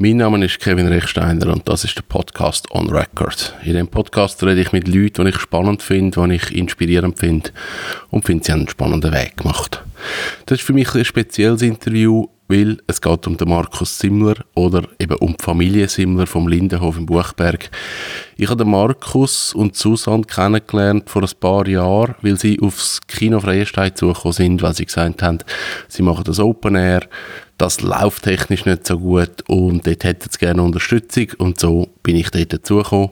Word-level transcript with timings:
Mein 0.00 0.18
Name 0.18 0.44
ist 0.44 0.60
Kevin 0.60 0.86
Rechsteiner 0.86 1.48
und 1.48 1.68
das 1.68 1.82
ist 1.82 1.96
der 1.96 2.02
Podcast 2.02 2.70
On 2.70 2.88
Record. 2.88 3.56
In 3.64 3.74
dem 3.74 3.88
Podcast 3.88 4.40
rede 4.44 4.60
ich 4.60 4.70
mit 4.70 4.86
Leuten, 4.86 5.24
die 5.24 5.30
ich 5.30 5.40
spannend 5.40 5.82
finde, 5.82 6.24
die 6.24 6.34
ich 6.36 6.54
inspirierend 6.54 7.18
finde 7.18 7.50
und 8.10 8.24
finde, 8.24 8.44
sie 8.44 8.52
haben 8.52 8.60
einen 8.60 8.68
spannenden 8.68 9.12
Weg 9.12 9.38
gemacht. 9.38 9.82
Das 10.46 10.60
ist 10.60 10.64
für 10.64 10.72
mich 10.72 10.94
ein 10.94 11.04
spezielles 11.04 11.62
Interview, 11.62 12.28
weil 12.48 12.78
es 12.86 13.00
geht 13.00 13.26
um 13.26 13.36
den 13.36 13.48
Markus 13.48 13.98
Simmler 13.98 14.36
oder 14.54 14.82
eben 14.98 15.16
um 15.18 15.36
die 15.36 15.44
Familie 15.44 15.88
Simmler 15.88 16.26
vom 16.26 16.48
Lindenhof 16.48 16.96
im 16.96 17.06
Buchberg. 17.06 17.70
Ich 18.36 18.48
habe 18.48 18.64
den 18.64 18.70
Markus 18.70 19.54
und 19.54 19.76
Susanne 19.76 20.24
kennengelernt 20.24 21.08
vor 21.10 21.22
ein 21.22 21.30
paar 21.38 21.68
Jahren, 21.68 22.14
weil 22.22 22.38
sie 22.38 22.58
aufs 22.60 23.00
Kino 23.06 23.38
Freiestein 23.40 23.94
zugekommen 23.94 24.32
sind, 24.32 24.62
weil 24.62 24.74
sie 24.74 24.86
gesagt 24.86 25.22
haben, 25.22 25.38
sie 25.88 26.02
machen 26.02 26.24
das 26.24 26.40
Open 26.40 26.74
Air, 26.74 27.06
das 27.58 27.82
läuft 27.82 28.22
technisch 28.22 28.64
nicht 28.64 28.86
so 28.86 28.98
gut 28.98 29.42
und 29.46 29.86
dort 29.86 30.04
hätten 30.04 30.28
sie 30.30 30.38
gerne 30.38 30.62
Unterstützung 30.62 31.26
und 31.38 31.60
so 31.60 31.88
bin 32.02 32.16
ich 32.16 32.30
dort 32.30 32.52
dazugekommen. 32.52 33.10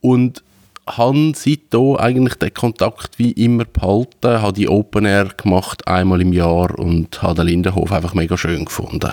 Und 0.00 0.42
habe 0.88 1.32
seitdem 1.34 1.96
eigentlich 1.96 2.34
den 2.34 2.54
Kontakt 2.54 3.18
wie 3.18 3.32
immer 3.32 3.64
behalten, 3.64 4.40
habe 4.40 4.52
die 4.52 4.68
Open 4.68 5.04
Air 5.04 5.30
gemacht, 5.36 5.86
einmal 5.88 6.20
im 6.20 6.32
Jahr 6.32 6.78
und 6.78 7.22
habe 7.22 7.34
den 7.34 7.48
Lindenhof 7.48 7.92
einfach 7.92 8.14
mega 8.14 8.38
schön 8.38 8.64
gefunden. 8.64 9.12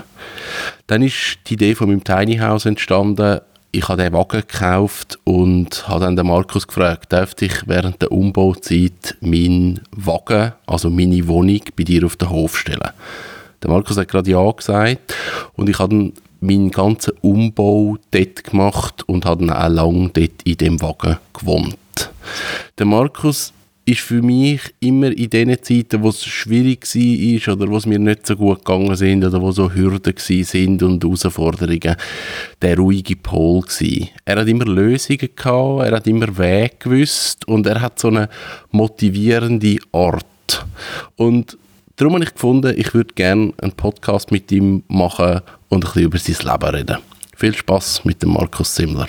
Dann 0.86 1.02
ist 1.02 1.38
die 1.46 1.54
Idee 1.54 1.74
von 1.74 1.88
meinem 1.88 2.04
Tiny 2.04 2.38
House 2.38 2.66
entstanden. 2.66 3.40
Ich 3.72 3.88
habe 3.88 4.02
den 4.02 4.12
Wagen 4.12 4.42
gekauft 4.42 5.18
und 5.24 5.88
habe 5.88 6.04
dann 6.04 6.14
den 6.14 6.28
Markus 6.28 6.68
gefragt, 6.68 7.10
dürfte 7.10 7.46
ich 7.46 7.66
während 7.66 8.00
der 8.00 8.12
Umbauzeit 8.12 9.16
meinen 9.20 9.80
Wagen, 9.90 10.52
also 10.66 10.90
meine 10.90 11.26
Wohnung, 11.26 11.60
bei 11.76 11.82
dir 11.82 12.06
auf 12.06 12.14
den 12.14 12.30
Hof 12.30 12.56
stellen? 12.56 12.90
Der 13.62 13.70
Markus 13.70 13.96
hat 13.96 14.08
gerade 14.08 14.30
Ja 14.30 14.48
gesagt 14.52 15.14
und 15.54 15.68
ich 15.68 15.78
habe 15.78 16.12
meinen 16.44 16.70
ganzen 16.70 17.14
Umbau 17.20 17.96
dort 18.10 18.44
gemacht 18.44 19.08
und 19.08 19.24
habe 19.24 19.46
dann 19.46 19.56
auch 19.56 19.68
lange 19.68 20.10
dort 20.10 20.42
in 20.44 20.56
dem 20.56 20.80
Wagen 20.80 21.18
gewohnt. 21.32 21.76
Der 22.78 22.86
Markus 22.86 23.52
ist 23.86 24.00
für 24.00 24.22
mich 24.22 24.60
immer 24.80 25.10
in 25.12 25.28
den 25.28 25.62
Zeiten, 25.62 26.02
wo 26.02 26.08
es 26.08 26.24
schwierig 26.24 26.86
war 26.86 27.54
oder 27.54 27.68
wo 27.70 27.76
es 27.76 27.86
mir 27.86 27.98
nicht 27.98 28.26
so 28.26 28.34
gut 28.34 28.64
gegangen 28.64 28.96
sind 28.96 29.24
oder 29.24 29.40
wo 29.42 29.52
so 29.52 29.72
Hürden 29.72 30.14
sind 30.16 30.82
und 30.82 31.04
Herausforderungen, 31.04 31.96
der 32.62 32.78
ruhige 32.78 33.16
Pol 33.16 33.60
gewesen. 33.60 34.08
Er 34.24 34.40
hat 34.40 34.48
immer 34.48 34.64
Lösungen 34.64 35.28
gehabt, 35.36 35.86
er 35.86 35.96
hat 35.96 36.06
immer 36.06 36.36
Weg 36.38 36.80
gewusst 36.80 37.46
und 37.46 37.66
er 37.66 37.80
hat 37.80 37.98
so 37.98 38.08
eine 38.08 38.28
motivierende 38.70 39.76
Art. 39.92 40.24
Und 41.16 41.58
darum 41.96 42.14
habe 42.14 42.24
ich 42.24 42.32
gefunden, 42.32 42.74
ich 42.76 42.94
würde 42.94 43.12
gerne 43.14 43.52
einen 43.60 43.72
Podcast 43.72 44.32
mit 44.32 44.50
ihm 44.50 44.82
machen 44.88 45.42
und 45.74 45.84
ein 45.84 45.90
bisschen 45.90 46.04
über 46.04 46.18
sein 46.18 46.52
Leben 46.52 46.74
reden. 46.74 46.98
Viel 47.36 47.54
Spaß 47.54 48.04
mit 48.04 48.22
dem 48.22 48.32
Markus 48.32 48.74
Simmler. 48.74 49.08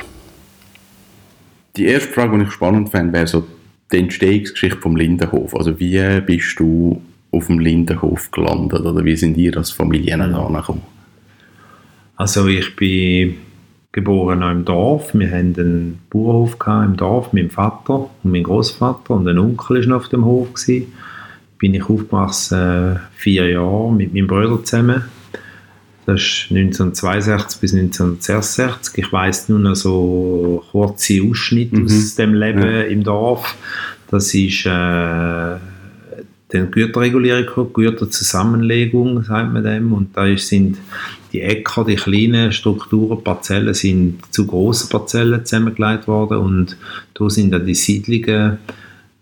Die 1.78 1.86
erste 1.86 2.12
Frage, 2.12 2.38
die 2.38 2.46
ich 2.46 2.52
spannend 2.52 2.90
fände, 2.90 3.14
wäre 3.14 3.28
so 3.28 3.46
die 3.92 4.00
Entstehungsgeschichte 4.00 4.80
vom 4.80 4.96
Lindenhof. 4.96 5.56
Also 5.56 5.80
wie 5.80 6.22
bist 6.22 6.60
du 6.60 7.02
auf 7.32 7.48
dem 7.48 7.60
Lindenhof 7.60 8.32
gelandet 8.32 8.82
oder 8.82 9.04
wie 9.04 9.16
sind 9.16 9.38
ihr 9.38 9.56
als 9.58 9.72
Familie 9.72 10.16
angekommen? 10.16 10.82
Also 12.16 12.48
ich 12.48 12.76
bin 12.76 13.36
geboren 13.92 14.42
im 14.42 14.66
Dorf. 14.66 15.14
Wir 15.14 15.28
hatten 15.28 15.56
einen 15.58 16.00
Bauernhof 16.10 16.58
im 16.68 16.98
Dorf 16.98 17.34
mit 17.34 17.44
meinem 17.44 17.50
Vater 17.52 18.10
und 18.24 18.32
meinem 18.32 18.44
Großvater 18.44 19.12
und 19.12 19.28
ein 19.28 19.38
Onkel 19.38 19.82
war 19.82 19.88
noch 19.88 19.98
auf 19.98 20.10
dem 20.10 20.26
Hof. 20.26 20.54
Gewesen 20.54 20.94
bin 21.58 21.74
ich 21.74 21.84
aufgewachsen, 21.84 23.00
vier 23.16 23.50
Jahre 23.50 23.92
mit 23.92 24.14
meinem 24.14 24.28
Bruder 24.28 24.64
zusammen. 24.64 25.04
Das 26.06 26.22
ist 26.22 26.48
1962 26.52 27.62
bis 27.62 27.74
1966. 27.74 28.98
Ich 28.98 29.12
weiß 29.12 29.50
nur 29.50 29.60
noch 29.60 29.76
so 29.76 30.64
kurze 30.72 31.22
Ausschnitte 31.24 31.78
mhm. 31.78 31.86
aus 31.86 32.16
dem 32.16 32.34
Leben 32.34 32.62
ja. 32.62 32.82
im 32.82 33.04
Dorf. 33.04 33.56
Das 34.12 34.34
ist 34.34 34.66
äh, 34.68 35.56
die 36.54 36.72
Güterregulierung, 36.72 37.74
Güterzusammenlegung, 37.74 39.24
sagt 39.24 39.52
man 39.52 39.64
dem. 39.64 39.94
Und 39.94 40.16
da 40.16 40.26
sind 40.38 40.78
die 41.34 41.42
Äcker, 41.42 41.84
die 41.84 41.96
kleinen 41.96 42.52
Strukturen, 42.52 43.24
Parzellen 43.24 43.74
sind 43.74 44.20
zu 44.30 44.46
grossen 44.46 44.90
Parzellen 44.90 45.44
zusammengelegt 45.44 46.08
worden 46.08 46.38
und 46.38 46.78
da 47.14 47.30
sind 47.30 47.52
dann 47.52 47.66
die 47.66 47.76
Siedlungen 47.76 48.60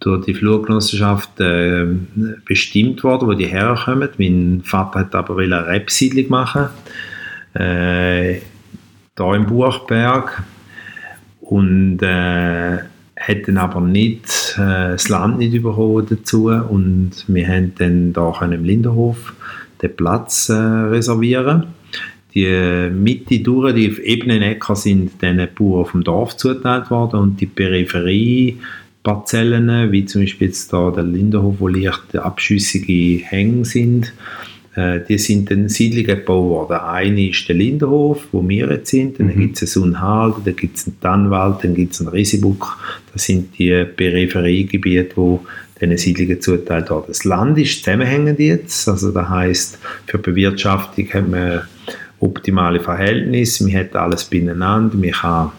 durch 0.04 0.26
die 0.26 0.34
Flurgenossenschaft 0.34 1.40
äh, 1.40 1.86
bestimmt 2.46 3.04
worden, 3.04 3.28
wo 3.28 3.34
die 3.34 3.48
herkommen. 3.48 4.10
Mein 4.18 4.62
Vater 4.64 5.00
hat 5.00 5.16
aber 5.16 5.38
eine 5.40 5.66
Rebsiedlung 5.66 6.30
machen, 6.30 6.68
äh, 7.54 8.40
da 9.16 9.36
im 9.36 9.46
Buchberg 9.46 10.44
und 11.40 12.00
äh, 12.02 12.80
hätten 13.16 13.58
aber 13.58 13.80
nicht 13.80 14.56
äh, 14.58 14.92
das 14.92 15.08
Land 15.08 15.38
nicht 15.40 15.62
bekommen 15.62 16.06
dazu 16.10 16.48
und 16.48 17.12
wir 17.28 17.48
haben 17.48 17.74
dann 17.78 18.12
da 18.12 18.34
im 18.42 18.66
Lindenhof 18.66 19.34
den 19.82 19.96
Platz 19.96 20.50
äh, 20.50 20.54
reservieren. 20.54 21.68
Die 22.34 22.90
Mitte 22.92 23.40
durch, 23.40 23.76
die 23.76 24.02
ebenen 24.02 24.42
Äcker 24.42 24.76
sind 24.76 25.22
den 25.22 25.48
Bauern 25.56 25.86
vom 25.86 26.04
Dorf 26.04 26.36
zugeteilt 26.36 26.90
worden 26.90 27.20
und 27.20 27.40
die 27.40 27.46
Peripherie 27.46 28.58
Parzellen, 29.04 29.92
wie 29.92 30.06
zum 30.06 30.22
Beispiel 30.22 30.48
jetzt 30.48 30.72
da 30.72 30.90
der 30.92 31.04
Lindenhof, 31.04 31.56
wo 31.60 31.68
leicht 31.68 32.16
abschüssige 32.16 33.24
Hänge 33.26 33.66
sind. 33.66 34.14
Äh, 34.76 35.02
die 35.08 35.18
sind 35.18 35.52
dann 35.52 35.70
Siedlungen 35.70 36.20
gebaut 36.20 36.50
worden. 36.50 36.78
Eine 36.78 37.30
ist 37.30 37.48
der 37.48 37.56
Lindenhof, 37.56 38.28
wo 38.32 38.48
wir 38.48 38.72
jetzt 38.72 38.90
sind, 38.90 39.20
dann 39.20 39.28
mhm. 39.28 39.40
gibt 39.40 39.62
es 39.62 39.76
einen 39.78 39.94
Sunhal, 39.94 40.34
dann 40.44 40.56
gibt 40.56 40.78
es 40.78 40.88
einen 40.88 41.00
Tannwald, 41.00 41.64
dann 41.64 41.76
gibt 41.76 41.94
es 41.94 42.00
einen 42.00 42.10
Risibuck. 42.10 42.78
Das 43.12 43.26
sind 43.26 43.58
die 43.60 43.84
Peripheriegebiete, 43.84 45.16
wo 45.18 45.46
diesen 45.80 45.98
Siedlungen 45.98 46.42
zugeteilt 46.42 46.90
werden. 46.90 47.04
Das 47.08 47.24
Land 47.26 47.58
ist 47.58 47.84
zusammenhängend 47.84 48.40
jetzt, 48.40 48.88
also 48.88 49.12
das 49.12 49.30
heißt 49.30 49.80
für 50.08 50.18
die 50.18 50.24
Bewirtschaftung 50.24 51.08
haben 51.14 51.34
wir 51.34 51.68
optimale 52.20 52.80
Verhältnisse, 52.80 53.66
man 53.66 53.76
hat 53.76 53.96
alles 53.96 54.24
beieinander, 54.24 54.96
man 54.96 55.12
kann 55.12 55.52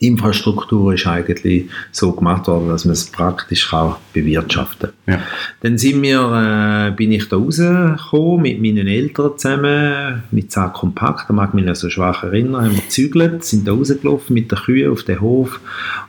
Infrastruktur 0.00 0.94
ist 0.94 1.06
eigentlich 1.06 1.68
so 1.90 2.12
gemacht 2.12 2.46
worden, 2.46 2.68
dass 2.68 2.84
man 2.84 2.92
es 2.92 3.06
praktisch 3.06 3.70
kann 3.70 3.96
bewirtschaften 4.12 4.90
kann. 5.06 5.14
Ja. 5.14 5.22
Dann 5.60 5.76
sind 5.76 6.02
wir, 6.02 6.88
äh, 6.88 6.94
bin 6.94 7.10
ich 7.10 7.28
da 7.28 7.36
rausgekommen 7.36 8.42
mit 8.42 8.60
meinen 8.60 8.86
Eltern 8.86 9.32
zusammen, 9.36 10.22
mit 10.30 10.52
Sack 10.52 10.74
Kompakt, 10.74 11.28
da 11.28 11.34
mag 11.34 11.50
ich 11.50 11.54
mich 11.54 11.64
noch 11.64 11.74
so 11.74 11.90
schwach 11.90 12.22
erinnern, 12.22 12.64
haben 12.64 12.76
wir 12.76 12.82
gezügelt, 12.82 13.44
sind 13.44 13.66
da 13.66 13.72
rausgelaufen 13.72 14.34
mit 14.34 14.52
den 14.52 14.58
Kühen 14.58 14.92
auf 14.92 15.02
den 15.02 15.20
Hof 15.20 15.60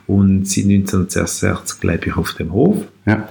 und 0.06 0.48
seit 0.48 0.64
1966 0.64 1.82
lebe 1.82 2.06
ich 2.06 2.16
auf 2.16 2.32
dem 2.34 2.52
Hof. 2.52 2.84
Ja. 3.06 3.28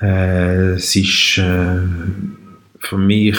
Äh, 0.00 0.72
es 0.72 0.96
ist... 0.96 1.38
Äh, 1.38 1.80
für 2.82 2.98
mich 2.98 3.38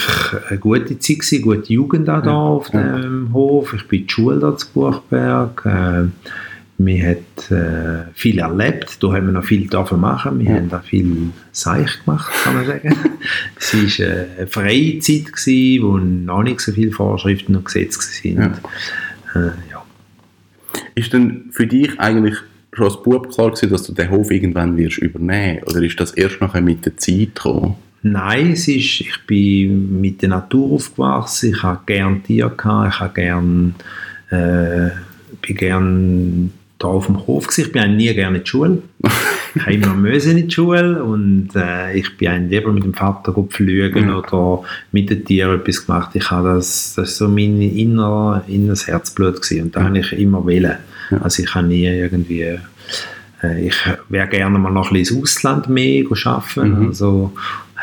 eine 0.49 0.57
gute 0.57 0.97
Zeit 0.99 1.19
gewesen, 1.19 1.41
gute 1.41 1.73
Jugend 1.73 2.09
auch 2.09 2.23
da 2.23 2.29
ja. 2.29 2.35
auf 2.35 2.69
dem 2.69 3.27
ja. 3.27 3.33
Hof. 3.33 3.73
Ich 3.73 3.87
bin 3.87 4.01
in 4.01 4.07
der 4.07 4.11
Schule 4.11 4.39
da 4.39 4.57
zu 4.57 4.67
Buchberg. 4.73 5.65
Äh, 5.65 6.31
wir 6.79 7.03
haben 7.03 7.55
äh, 7.55 8.11
viel 8.13 8.39
erlebt, 8.39 8.97
da 9.01 9.13
haben 9.13 9.27
wir 9.27 9.33
noch 9.33 9.43
viel 9.43 9.67
davon 9.67 10.01
machen. 10.01 10.39
Wir 10.39 10.49
ja. 10.49 10.55
haben 10.55 10.69
da 10.69 10.79
viel 10.79 11.29
Seich 11.51 12.03
gemacht, 12.03 12.31
kann 12.43 12.55
man 12.55 12.65
sagen. 12.65 12.95
es 13.59 13.73
war 13.73 14.07
eine 14.07 14.47
freie 14.47 14.99
Zeit, 14.99 15.33
gewesen, 15.33 15.83
wo 15.83 15.97
noch 15.97 16.43
nicht 16.43 16.61
so 16.61 16.71
viele 16.71 16.91
Vorschriften 16.91 17.55
und 17.55 17.65
Gesetze 17.65 18.01
sind. 18.01 18.39
Ja. 18.39 18.53
Äh, 19.35 19.51
ja. 19.71 19.83
Ist 20.95 21.13
denn 21.13 21.49
für 21.51 21.67
dich 21.67 21.99
eigentlich 21.99 22.35
schon 22.71 22.85
als 22.85 23.03
Bub 23.03 23.31
klar 23.31 23.51
gewesen, 23.51 23.69
dass 23.69 23.83
du 23.83 23.93
den 23.93 24.09
Hof 24.09 24.31
irgendwann 24.31 24.77
wirst 24.77 24.97
übernehmen? 24.97 25.61
Oder 25.63 25.83
ist 25.83 25.99
das 25.99 26.11
erst 26.11 26.41
nachher 26.41 26.61
mit 26.61 26.85
der 26.85 26.97
Zeit 26.97 27.35
gekommen? 27.35 27.75
Nein, 28.03 28.51
es 28.51 28.67
ist, 28.67 29.01
ich 29.01 29.17
bin 29.25 30.01
mit 30.01 30.21
der 30.21 30.29
Natur 30.29 30.73
aufgewachsen, 30.73 31.53
ich 31.53 31.63
habe 31.63 31.79
gerne 31.85 32.21
Tiere 32.21 32.49
gehabt, 32.49 32.93
ich 32.93 32.99
habe 32.99 33.13
gern, 33.13 33.75
äh, 34.29 34.89
bin 35.41 35.55
gern 35.55 36.51
da 36.83 36.89
auf 36.89 37.05
dem 37.05 37.25
Hof 37.25 37.47
gewesen. 37.47 37.67
Ich 37.67 37.71
bin 37.71 37.95
nie 37.95 38.13
gerne 38.13 38.37
in 38.37 38.43
die 38.43 38.49
Schule. 38.49 38.83
ich 39.55 39.61
habe 39.61 39.73
immer 39.73 39.93
müssen 39.93 40.37
in 40.37 40.47
die 40.47 40.53
Schule 40.53 41.01
und 41.01 41.49
äh, 41.55 41.97
ich 41.97 42.17
bin 42.17 42.49
lieber 42.49 42.73
mit 42.73 42.83
dem 42.83 42.93
Vater 42.93 43.33
fliegen 43.49 44.07
mhm. 44.07 44.15
oder 44.15 44.63
mit 44.91 45.09
den 45.09 45.23
Tieren 45.23 45.61
etwas 45.61 45.85
gemacht. 45.85 46.09
Ich 46.13 46.29
habe 46.29 46.55
das, 46.55 46.95
das 46.95 47.11
ist 47.11 47.17
so 47.17 47.29
mein 47.29 47.61
inner, 47.61 48.43
inneres 48.47 48.87
Herzblut 48.87 49.41
gewesen 49.41 49.63
und 49.63 49.75
da 49.75 49.79
mhm. 49.79 49.85
habe 49.85 49.99
ich 49.99 50.11
immer 50.13 50.45
wählen. 50.45 50.77
Also 51.21 51.43
ich 51.43 51.55
habe 51.55 51.67
nie 51.67 51.85
irgendwie 51.85 52.57
äh, 53.43 53.67
ich 53.67 53.75
wäre 54.09 54.27
gerne 54.27 54.57
mal 54.57 54.71
noch 54.71 54.91
ein 54.91 54.97
bisschen 54.97 55.17
ins 55.17 55.23
Ausland 55.37 55.69
mehr 55.69 56.05
arbeiten. 56.25 56.79
Mhm. 56.79 56.87
Also 56.87 57.33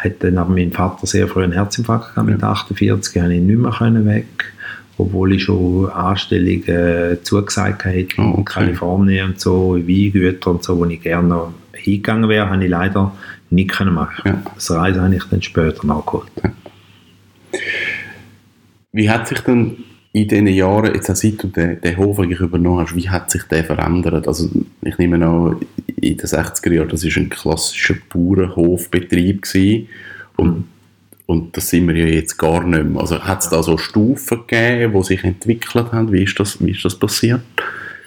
hat 0.05 0.23
dann 0.25 0.38
aber 0.38 0.50
mein 0.50 0.73
Vater 0.73 1.06
sehr 1.06 1.29
früh 1.29 1.44
einen 1.44 1.52
Herzinfarkt 1.52 2.14
gehabt, 2.14 2.29
mit 2.29 2.43
48, 2.43 3.23
habe 3.23 3.35
ich 3.35 3.41
nicht 3.41 3.58
mehr 3.58 3.73
können 3.73 4.06
weg 4.06 4.52
obwohl 5.00 5.35
ich 5.35 5.44
schon 5.44 5.88
Anstellungen 5.91 6.69
äh, 6.69 7.23
zugesagt 7.23 7.85
habe 7.85 8.00
in 8.00 8.08
oh, 8.19 8.38
okay. 8.38 8.44
Kalifornien 8.44 9.31
und 9.31 9.41
so, 9.41 9.76
in 9.76 9.88
Weingüter 9.88 10.50
und 10.50 10.62
so, 10.62 10.79
wo 10.79 10.85
ich 10.85 11.00
gerne 11.00 11.29
noch 11.29 11.52
hingegangen 11.73 12.29
wäre, 12.29 12.50
habe 12.50 12.62
ich 12.62 12.70
leider 12.70 13.12
nicht 13.49 13.70
können 13.70 13.94
machen. 13.94 14.23
Ja. 14.25 14.43
Das 14.55 14.70
Reisen 14.70 15.02
habe 15.02 15.14
ich 15.14 15.25
dann 15.25 15.43
später 15.43 15.87
nachgeholt. 15.87 16.31
Ja. 16.43 16.50
Wie 18.93 19.11
hat 19.11 19.29
sich 19.29 19.41
denn 19.41 19.79
in 20.12 20.27
diesen 20.27 20.47
Jahren, 20.49 20.95
jetzt 20.95 21.09
auch 21.11 21.17
seit 21.17 21.43
du 21.43 21.47
den, 21.49 21.81
den 21.81 21.97
Hof 21.97 22.19
eigentlich 22.19 22.41
übernommen 22.41 22.81
hast, 22.81 22.97
wie 22.97 23.09
hat 23.09 23.31
sich 23.31 23.45
der 23.45 23.65
verändert? 23.65 24.27
Also 24.27 24.51
ich 24.83 24.99
nehme 24.99 25.25
an, 25.25 25.57
in 25.87 26.17
den 26.17 26.27
60er 26.27 26.73
Jahren, 26.73 26.89
das 26.89 27.05
war 27.05 27.17
ein 27.17 27.29
klassischer 27.29 27.95
Bauernhofbetrieb 28.12 29.43
gewesen 29.43 29.89
und, 30.37 30.65
und 31.27 31.57
das 31.57 31.71
sind 31.71 31.87
wir 31.87 31.97
ja 31.97 32.07
jetzt 32.07 32.39
gar 32.39 32.65
nicht 32.65 32.85
mehr. 32.85 33.01
Also 33.01 33.21
hat 33.21 33.43
es 33.43 33.51
da 33.51 33.62
so 33.62 33.79
Stufen 33.79 34.39
gegeben, 34.49 34.95
die 34.95 35.05
sich 35.05 35.23
entwickelt 35.23 35.93
haben? 35.93 36.12
Wie 36.12 36.25
ist 36.25 36.41
das, 36.41 36.65
wie 36.65 36.73
ist 36.73 36.85
das 36.85 36.99
passiert? 36.99 37.43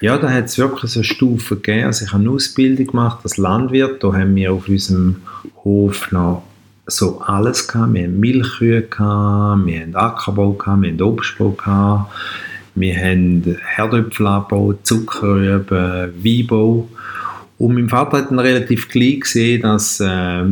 Ja, 0.01 0.17
da 0.17 0.29
hat 0.29 0.45
es 0.45 0.57
wirklich 0.57 0.91
so 0.91 1.03
Stufen 1.03 1.61
gegeben. 1.61 1.85
Also 1.85 2.03
ich 2.03 2.11
habe 2.11 2.21
eine 2.21 2.31
Ausbildung 2.31 2.87
gemacht 2.87 3.19
als 3.23 3.37
Landwirt. 3.37 4.03
Da 4.03 4.11
haben 4.11 4.35
wir 4.35 4.51
auf 4.51 4.67
unserem 4.67 5.21
Hof 5.63 6.11
noch 6.11 6.43
so 6.85 7.21
alles 7.21 7.67
gehabt. 7.67 7.93
Wir 7.93 8.03
haben 8.03 8.19
Milchkühe 8.19 8.81
gehabt, 8.81 9.65
wir 9.65 9.81
haben 9.81 9.95
Ackerbau 9.95 10.53
gehabt, 10.53 10.81
wir 10.81 10.91
haben 10.91 11.01
Obstbau 11.01 11.51
gehabt, 11.51 12.11
wir 12.75 12.95
haben 12.95 13.57
Herdöpfel 13.75 14.27
angebaut, 14.27 14.79
Zuckerrüben, 14.83 16.13
Weinbau. 16.23 16.89
Und 17.57 17.75
mein 17.75 17.89
Vater 17.89 18.17
hat 18.17 18.31
dann 18.31 18.39
relativ 18.39 18.89
gleich 18.89 19.21
gesehen, 19.21 19.61
dass 19.61 19.99
äh, 19.99 20.41
äh 20.41 20.45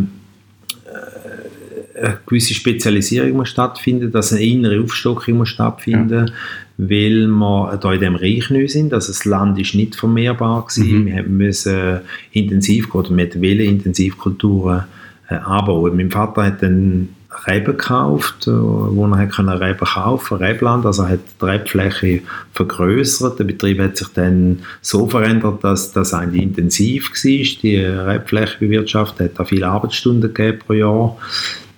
eine 1.94 2.18
gewisse 2.26 2.54
Spezialisierung 2.56 3.34
muss 3.34 3.50
stattfinden, 3.50 4.12
dass 4.12 4.32
eine 4.32 4.42
innere 4.42 4.82
Aufstockung 4.82 5.38
muss 5.38 5.50
stattfinden, 5.50 6.28
ja. 6.28 6.34
weil 6.78 7.28
wir 7.28 7.78
da 7.78 7.94
in 7.94 8.00
dem 8.00 8.16
Reich 8.16 8.50
neu 8.50 8.68
sind. 8.68 8.94
Also 8.94 9.10
das 9.10 9.26
Land 9.26 9.60
ist 9.60 9.76
nicht 9.76 9.96
vermehrbar 9.96 10.66
gewesen. 10.66 11.02
Mhm. 11.02 11.06
Wir 11.06 11.24
müssen 11.24 12.00
intensiv, 12.32 12.96
oder 12.96 13.12
mit 13.12 13.36
Intensivkulturen 13.36 14.80
äh, 14.80 15.01
anbauen. 15.36 15.96
Mein 15.96 16.12
Vater 16.12 16.46
hat 16.46 16.62
dann 16.62 17.10
Reben 17.48 17.66
gekauft, 17.66 18.48
äh, 18.48 18.52
wo 18.52 19.08
er 19.08 19.18
hat 19.18 19.40
Reben 19.40 19.80
kaufen 19.80 20.38
Rebland, 20.38 20.86
also 20.86 21.08
hat 21.08 21.20
die 21.42 21.46
Rebfläche 21.46 22.22
vergrößert. 22.54 23.40
Der 23.40 23.46
Betrieb 23.46 23.80
hat 23.80 23.98
sich 23.98 24.10
dann 24.10 24.60
so 24.82 25.08
verändert, 25.08 25.64
dass 25.64 25.94
das 25.94 26.14
eigentlich 26.14 26.44
intensiv 26.44 27.10
war. 27.10 27.62
Die 27.64 27.78
Rebflächenbewirtschaftung 27.78 29.28
hat 29.28 29.40
da 29.40 29.46
viele 29.46 29.68
Arbeitsstunden 29.68 30.34
gegeben 30.34 30.60
pro 30.66 30.74
Jahr. 30.74 31.18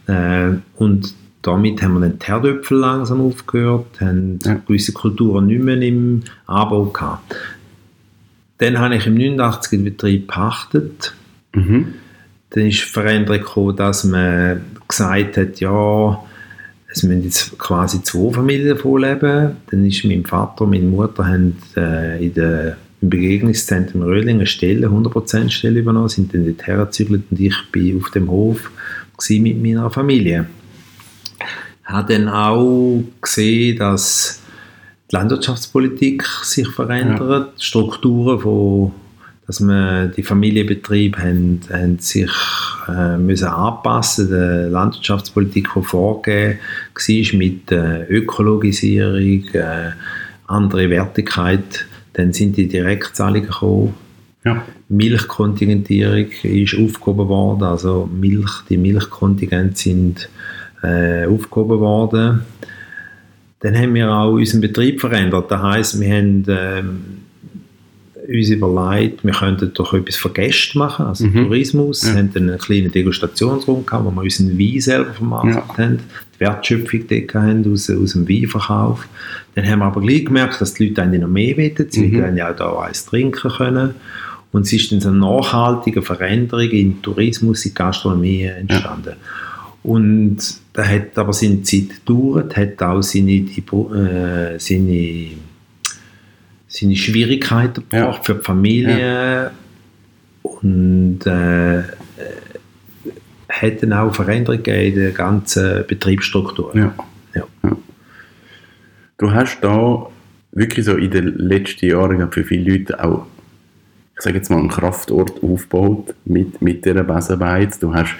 Äh, 0.08 0.58
und 0.76 1.14
damit 1.44 1.84
haben 1.84 1.94
wir 1.96 2.02
dann 2.02 2.20
die 2.20 2.26
Herdöpfel 2.26 2.78
langsam 2.78 3.22
aufgehört, 3.22 3.86
haben 4.00 4.40
ja. 4.44 4.56
gewisse 4.56 4.94
Kulturen 4.94 5.48
nicht 5.48 5.62
mehr 5.62 5.80
im 5.82 6.24
Anbau 6.48 6.86
gehabt. 6.86 7.36
Dann 8.58 8.80
habe 8.80 8.96
ich 8.96 9.06
im 9.06 9.16
89 9.16 9.70
den 9.70 9.84
Betrieb 9.84 10.28
gepachtet. 10.28 11.14
Mhm 11.54 11.94
dann 12.54 12.68
ist 12.68 12.82
Veränderung 12.82 13.40
gekommen, 13.40 13.76
dass 13.76 14.04
man 14.04 14.62
gesagt 14.88 15.38
hat, 15.38 15.60
ja, 15.60 16.24
es 16.88 17.02
müssen 17.02 17.24
jetzt 17.24 17.58
quasi 17.58 18.04
zwei 18.04 18.32
Familien 18.32 18.70
davon 18.70 19.02
leben. 19.02 19.58
Dann 19.72 19.86
ist 19.86 20.06
mein 20.06 20.24
Vater 20.24 20.62
und 20.62 20.70
meine 20.70 20.86
Mutter 20.86 21.26
haben 21.26 21.58
äh, 21.76 22.24
in 22.24 22.34
der, 22.36 22.78
im 23.02 23.10
Begegnungszentrum 23.10 24.04
Röhling 24.04 24.38
eine 24.38 24.46
Stelle, 24.46 24.88
100% 24.88 25.50
Stelle 25.50 25.80
übernommen, 25.80 26.10
sind 26.10 26.32
dann 26.34 26.46
dort 26.46 26.68
hergezügelt 26.68 27.24
und 27.32 27.40
ich 27.40 27.56
bin 27.72 28.00
auf 28.00 28.12
dem 28.12 28.30
Hof 28.30 28.70
mit 29.30 29.62
meiner 29.62 29.90
Familie. 29.90 30.46
Ich 31.84 31.90
habe 31.90 32.14
dann 32.14 32.30
auch 32.30 33.04
gesehen, 33.20 33.80
dass 33.80 34.42
die 35.10 35.16
Landwirtschaftspolitik 35.16 36.24
sich 36.44 36.68
verändert, 36.68 37.54
ja. 37.56 37.62
Strukturen 37.62 38.40
von 38.40 38.92
dass 39.48 39.60
man 39.60 40.12
die 40.14 40.24
Familienbetriebe 40.24 41.22
haben, 41.22 41.62
haben 41.70 42.00
sich 42.00 42.32
äh, 42.88 43.18
müssen 43.18 43.48
anpassen 43.48 44.30
der 44.30 44.70
Landwirtschaftspolitik, 44.70 45.68
die 45.76 45.82
vorgegeben 45.82 46.60
war 46.60 47.38
mit 47.38 47.72
äh, 47.72 48.04
Ökologisierung, 48.06 49.44
äh, 49.54 49.92
andere 50.48 50.90
Wertigkeit, 50.90 51.86
dann 52.14 52.32
sind 52.32 52.58
die 52.58 52.68
Direktzahlungen 52.68 53.48
gekommen. 53.48 53.94
Ja. 54.46 54.64
Milchkontingentierung 54.90 56.28
ist 56.44 56.76
aufgehoben 56.78 57.28
worden, 57.28 57.64
also 57.64 58.10
Milch, 58.12 58.52
die 58.70 58.78
Milchkontingente 58.78 59.76
sind 59.76 60.30
äh, 60.84 61.26
aufgehoben 61.26 61.80
worden. 61.80 62.42
Dann 63.62 63.78
haben 63.78 63.94
wir 63.94 64.12
auch 64.12 64.34
unseren 64.34 64.60
Betrieb 64.62 65.00
verändert. 65.00 65.50
Das 65.50 65.62
heisst, 65.62 66.00
wir 66.00 66.14
haben 66.14 66.46
ähm, 66.50 67.23
uns 68.28 68.50
überlegt, 68.50 69.24
wir 69.24 69.34
könnten 69.34 69.74
doch 69.74 69.94
etwas 69.94 70.16
für 70.16 70.30
Gäste 70.30 70.78
machen, 70.78 71.06
also 71.06 71.26
mhm. 71.26 71.46
Tourismus, 71.46 72.04
ja. 72.04 72.16
haben 72.16 72.32
dann 72.34 72.50
einen 72.50 72.60
kleinen 72.60 72.92
Degustationsraum 72.92 73.86
gehabt, 73.86 74.06
wo 74.06 74.12
wir 74.12 74.22
unseren 74.22 74.58
Wein 74.58 74.82
selber 74.82 75.14
vermarktet 75.14 75.56
ja. 75.56 75.78
haben, 75.78 76.00
die 76.36 76.40
Wertschöpfung 76.40 77.02
dort 77.08 77.34
haben 77.34 77.72
aus, 77.72 77.90
aus 77.90 78.14
dem 78.14 78.28
Weinverkauf. 78.28 79.08
Dann 79.56 79.70
haben 79.70 79.80
wir 79.80 79.86
aber 79.86 80.02
gleich 80.02 80.26
gemerkt, 80.26 80.62
dass 80.62 80.74
die 80.74 80.88
Leute 80.88 81.04
eigentlich 81.04 81.22
noch 81.22 81.30
mehr 81.30 81.58
wollen, 81.58 81.88
sie 81.90 82.08
mhm. 82.08 82.22
wollen 82.22 82.38
ja 82.38 82.52
auch 82.52 82.56
da 82.56 82.80
eins 82.80 83.06
trinken 83.06 83.52
können. 83.52 83.96
Und 84.52 84.68
es 84.68 84.74
ist 84.74 84.92
dann 84.92 85.02
so 85.02 85.10
eine 85.10 85.18
nachhaltige 85.18 86.02
Veränderung 86.02 86.70
in 86.70 87.02
Tourismus, 87.02 87.66
in 87.66 87.74
Gastronomie 87.74 88.44
entstanden. 88.44 89.16
Ja. 89.16 89.16
Und 89.82 90.38
da 90.74 90.86
hat 90.86 91.18
aber 91.18 91.34
seine 91.34 91.64
Zeit 91.64 91.90
gedauert, 92.06 92.56
hat 92.56 92.82
auch 92.82 93.02
seine, 93.02 93.42
die, 93.42 93.64
äh, 93.68 94.60
seine 94.60 95.32
seine 96.74 96.96
Schwierigkeiten 96.96 97.84
gebracht 97.88 98.18
ja. 98.18 98.24
für 98.24 98.36
die 98.36 98.44
Familie 98.44 99.00
ja. 99.00 99.52
und 100.42 101.20
äh, 101.28 101.84
hat 103.48 103.84
dann 103.84 103.94
auch 103.94 104.16
Veränderungen 104.16 104.66
in 104.66 104.96
der 104.96 105.12
ganzen 105.12 105.86
Betriebsstruktur. 105.86 106.76
Ja. 106.76 106.96
Ja. 107.36 107.46
Du 109.20 109.32
hast 109.32 109.60
da 109.62 110.08
wirklich 110.52 110.86
so 110.86 110.96
in 110.96 111.12
den 111.12 111.28
letzten 111.38 111.86
Jahren 111.86 112.32
für 112.32 112.44
viele 112.44 112.72
Leute 112.72 113.04
auch, 113.04 113.28
ich 114.16 114.22
sage 114.22 114.38
jetzt 114.38 114.50
mal, 114.50 114.58
einen 114.58 114.70
Kraftort 114.70 115.44
aufgebaut 115.44 116.16
mit, 116.26 116.60
mit 116.60 116.86
dieser 116.86 117.04
Besenbeiz. 117.04 117.78
Du 117.78 117.94
hast 117.94 118.16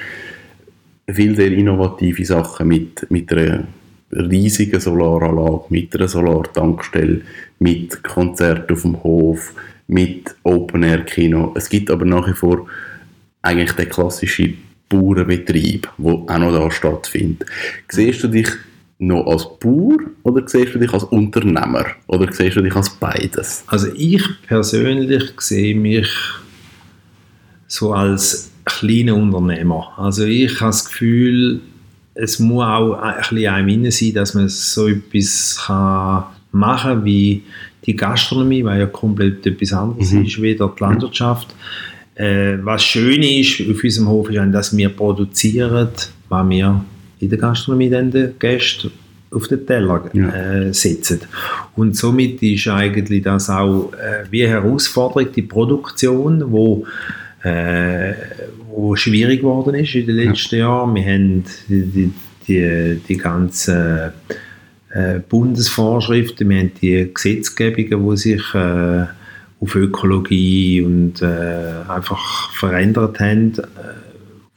viele 1.12 1.36
sehr 1.36 1.52
innovative 1.52 2.24
Sachen 2.24 2.68
mit, 2.68 3.10
mit 3.10 3.34
einer 3.34 3.64
riesigen 4.16 4.80
Solaranlage, 4.80 5.66
mit 5.70 5.96
einer 5.96 6.08
Solartankstelle, 6.08 7.22
mit 7.60 8.04
Konzerten 8.04 8.74
auf 8.74 8.82
dem 8.82 9.04
Hof, 9.04 9.54
mit 9.88 10.36
Open-Air-Kino. 10.44 11.54
Es 11.56 11.70
gibt 11.70 11.92
aber 11.92 12.06
nach 12.06 12.28
wie 12.28 12.34
vor 12.34 12.68
eigentlich 13.42 13.74
den 13.74 13.90
klassischen 13.90 14.58
Bauernbetrieb, 14.90 15.90
der 15.98 16.14
auch 16.14 16.38
noch 16.38 16.54
da 16.54 16.72
stattfindet. 16.72 17.48
Siehst 17.90 18.24
du 18.24 18.28
dich 18.28 18.50
noch 19.00 19.26
als 19.26 19.48
Bauer 19.60 19.98
oder 20.24 20.48
siehst 20.48 20.76
du 20.76 20.80
dich 20.80 20.94
als 20.94 21.04
Unternehmer 21.06 21.86
oder 22.08 22.32
siehst 22.32 22.56
du 22.56 22.62
dich 22.62 22.76
als 22.76 22.90
beides? 22.90 23.64
Also 23.68 23.88
ich 23.96 24.24
persönlich 24.48 25.32
sehe 25.40 25.76
mich 25.76 26.10
so 27.68 27.94
als 27.94 28.52
kleiner 28.66 29.16
Unternehmer. 29.16 29.92
Also 29.98 30.26
ich 30.26 30.62
habe 30.62 30.72
das 30.72 30.86
Gefühl, 30.86 31.60
es 32.16 32.40
muss 32.40 32.64
auch 32.64 32.94
ein 32.94 33.16
bisschen 33.18 33.54
einem 33.54 33.92
sein, 33.92 34.14
dass 34.14 34.34
man 34.34 34.50
so 34.50 34.88
etwas 34.88 35.60
kann 35.66 36.26
machen 36.52 36.92
kann 36.92 37.06
wie 37.06 37.44
die 37.86 37.96
Gastronomie, 37.96 38.64
weil 38.64 38.80
ja 38.80 38.86
komplett 38.86 39.46
etwas 39.46 39.74
anderes 39.74 40.12
mhm. 40.12 40.26
ist 40.26 40.42
wie 40.42 40.56
die 40.56 40.64
Landwirtschaft. 40.80 41.54
Äh, 42.16 42.58
was 42.62 42.84
schön 42.84 43.24
ist 43.24 43.62
auf 43.70 43.84
unserem 43.84 44.08
Hof, 44.08 44.30
ist, 44.30 44.54
dass 44.54 44.78
wir 44.78 44.90
produzieren, 44.90 45.90
was 46.30 46.50
wir 46.50 46.86
in 47.20 47.30
der 47.30 47.40
Gastronomie 47.40 47.90
dann 47.90 48.12
den 48.12 48.34
Gästen 48.38 48.92
auf 49.32 49.48
den 49.48 49.66
Teller 49.66 50.10
ja. 50.14 50.30
äh, 50.30 50.74
setzen. 50.74 51.22
Und 51.76 51.98
somit 51.98 52.42
ist 52.44 52.68
eigentlich 52.68 53.24
das 53.24 53.50
auch 53.50 53.92
äh, 53.94 54.26
wie 54.30 54.44
eine 54.44 54.54
Herausforderung, 54.54 55.32
die 55.36 55.42
Produktion, 55.42 56.52
wo 56.52 56.86
äh, 57.44 58.12
wo 58.76 58.96
schwierig 58.96 59.42
geworden 59.42 59.76
ist 59.76 59.96
in 59.96 60.06
den 60.06 60.16
letzten 60.16 60.56
ja. 60.56 60.62
Jahren. 60.62 60.96
Wir 60.96 61.06
haben 61.06 61.44
die, 61.70 62.12
die, 62.48 63.02
die 63.08 63.18
ganzen 63.18 64.12
äh, 64.92 65.20
Bundesvorschriften, 65.28 66.50
wir 66.50 66.60
haben 66.60 66.72
die 66.82 67.10
Gesetzgebungen, 67.14 68.10
die 68.10 68.18
sich 68.18 68.54
äh, 68.54 69.06
auf 69.60 69.76
Ökologie 69.76 70.82
und 70.82 71.22
äh, 71.22 71.90
einfach 71.90 72.52
verändert 72.52 73.20
haben, 73.20 73.54
äh, 73.58 73.62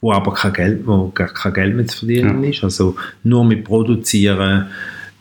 wo 0.01 0.11
aber 0.11 0.33
kein 0.33 0.53
Geld, 0.53 0.87
wo 0.87 1.09
gar 1.09 1.29
kein 1.29 1.53
Geld 1.53 1.75
mehr 1.75 1.87
zu 1.87 1.99
verdienen 1.99 2.43
ja. 2.43 2.49
ist. 2.49 2.63
Also 2.63 2.95
nur 3.23 3.45
mit 3.45 3.63
Produzieren 3.63 4.67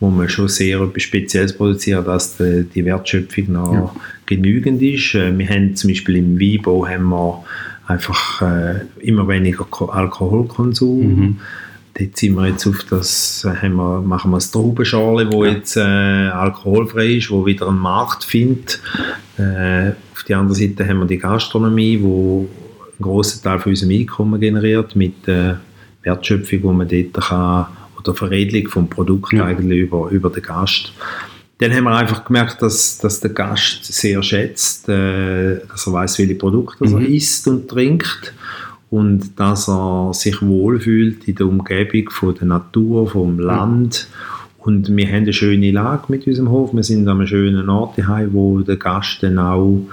wo 0.00 0.10
man 0.10 0.28
schon 0.28 0.48
sehr 0.48 0.80
etwas 0.80 1.04
Spezielles 1.04 1.54
produzieren, 1.54 2.04
dass 2.04 2.36
die, 2.36 2.64
die 2.64 2.84
Wertschöpfung 2.84 3.52
noch 3.52 3.72
ja. 3.72 3.96
genügend 4.26 4.82
ist. 4.82 5.14
Äh, 5.14 5.36
wir 5.36 5.48
haben 5.48 5.74
zum 5.74 5.88
Beispiel 5.90 6.16
im 6.16 6.38
Weinbau 6.38 6.86
haben 6.86 7.08
wir 7.08 7.44
einfach 7.86 8.42
äh, 8.42 8.80
immer 9.00 9.28
weniger 9.28 9.66
Alkoholkonsum. 9.88 10.98
Mhm. 10.98 11.40
Dort 11.98 12.16
sind 12.16 12.34
wir 12.34 12.48
jetzt 12.48 12.66
auf 12.66 12.84
das, 12.90 13.44
äh, 13.44 13.54
haben 13.62 13.76
wir, 13.76 14.00
machen 14.02 14.30
wir 14.30 14.36
eine 14.36 14.44
Traubenschale, 14.44 15.32
wo 15.32 15.44
jetzt 15.44 15.76
äh, 15.76 15.80
alkoholfrei 15.80 17.14
ist, 17.14 17.30
wo 17.30 17.46
wieder 17.46 17.68
einen 17.68 17.78
Markt 17.78 18.24
findet. 18.24 18.80
Äh, 19.38 19.92
auf 20.12 20.22
der 20.28 20.38
anderen 20.38 20.54
Seite 20.54 20.86
haben 20.86 20.98
wir 20.98 21.06
die 21.06 21.18
Gastronomie, 21.18 21.98
wo 22.02 22.48
einen 22.82 23.00
grossen 23.00 23.42
Teil 23.42 23.58
von 23.60 23.70
unserem 23.70 23.92
Einkommen 23.92 24.40
generiert 24.40 24.94
mit 24.94 25.26
der 25.26 25.60
Wertschöpfung, 26.02 26.60
die 26.60 26.66
man 26.66 26.88
dort 26.88 27.26
kann 27.26 27.66
der 28.06 28.14
Veredelung 28.14 28.68
vom 28.68 28.88
Produkt 28.88 29.32
Ja. 29.32 29.44
eigentlich 29.44 29.80
über, 29.80 30.08
über 30.10 30.30
den 30.30 30.42
Gast. 30.42 30.92
Dann 31.58 31.72
haben 31.72 31.84
wir 31.84 31.96
einfach 31.96 32.24
gemerkt, 32.24 32.60
dass, 32.60 32.98
dass 32.98 33.20
der 33.20 33.30
Gast 33.30 33.84
sehr 33.84 34.22
schätzt, 34.22 34.88
äh, 34.88 35.60
dass 35.68 35.86
er 35.86 35.92
weiß, 35.92 36.18
welche 36.18 36.34
Produkte 36.34 36.84
er 36.84 36.90
Mhm. 36.98 37.06
isst 37.06 37.48
und 37.48 37.68
trinkt 37.68 38.34
und 38.90 39.38
dass 39.40 39.68
er 39.68 40.12
sich 40.12 40.42
wohlfühlt 40.42 41.26
in 41.26 41.34
der 41.34 41.46
Umgebung 41.46 42.10
von 42.10 42.34
der 42.34 42.46
Natur, 42.46 43.08
vom 43.08 43.38
Land. 43.38 44.06
Und 44.58 44.94
wir 44.94 45.06
haben 45.06 45.22
eine 45.22 45.32
schöne 45.32 45.70
Lage 45.70 46.04
mit 46.08 46.26
unserem 46.26 46.50
Hof. 46.50 46.74
Wir 46.74 46.82
sind 46.82 47.08
an 47.08 47.18
einem 47.18 47.26
schönen 47.26 47.68
Ort 47.70 47.96
daheim, 47.98 48.32
wo 48.34 48.60
der 48.60 48.76
Gast 48.76 49.22
dann 49.22 49.38
auch 49.38 49.86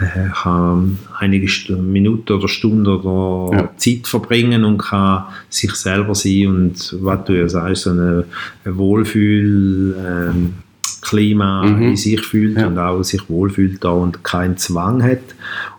äh, 0.00 0.28
kann 0.42 0.98
einige 1.18 1.50
Minuten 1.74 2.32
oder 2.32 2.46
Stunden 2.46 2.86
oder 2.86 3.56
Ja. 3.56 3.70
Zeit 3.76 4.06
verbringen 4.06 4.64
und 4.64 4.78
kann 4.78 5.24
sich 5.48 5.72
selber 5.74 6.14
sein 6.14 6.46
und 6.46 6.96
was 7.00 7.24
du 7.24 7.32
ja 7.32 7.48
sagst, 7.48 7.82
so 7.82 7.90
eine, 7.90 8.24
ein 8.64 8.76
Wohlfühl 8.76 9.96
ähm, 9.98 10.54
Klima 11.00 11.64
Mhm. 11.66 11.82
in 11.82 11.96
sich 11.96 12.20
fühlt 12.20 12.58
Ja. 12.58 12.66
und 12.66 12.78
auch 12.78 13.02
sich 13.02 13.28
wohlfühlt 13.28 13.82
da 13.84 13.90
und 13.90 14.22
keinen 14.24 14.56
Zwang 14.56 15.02
hat. 15.02 15.20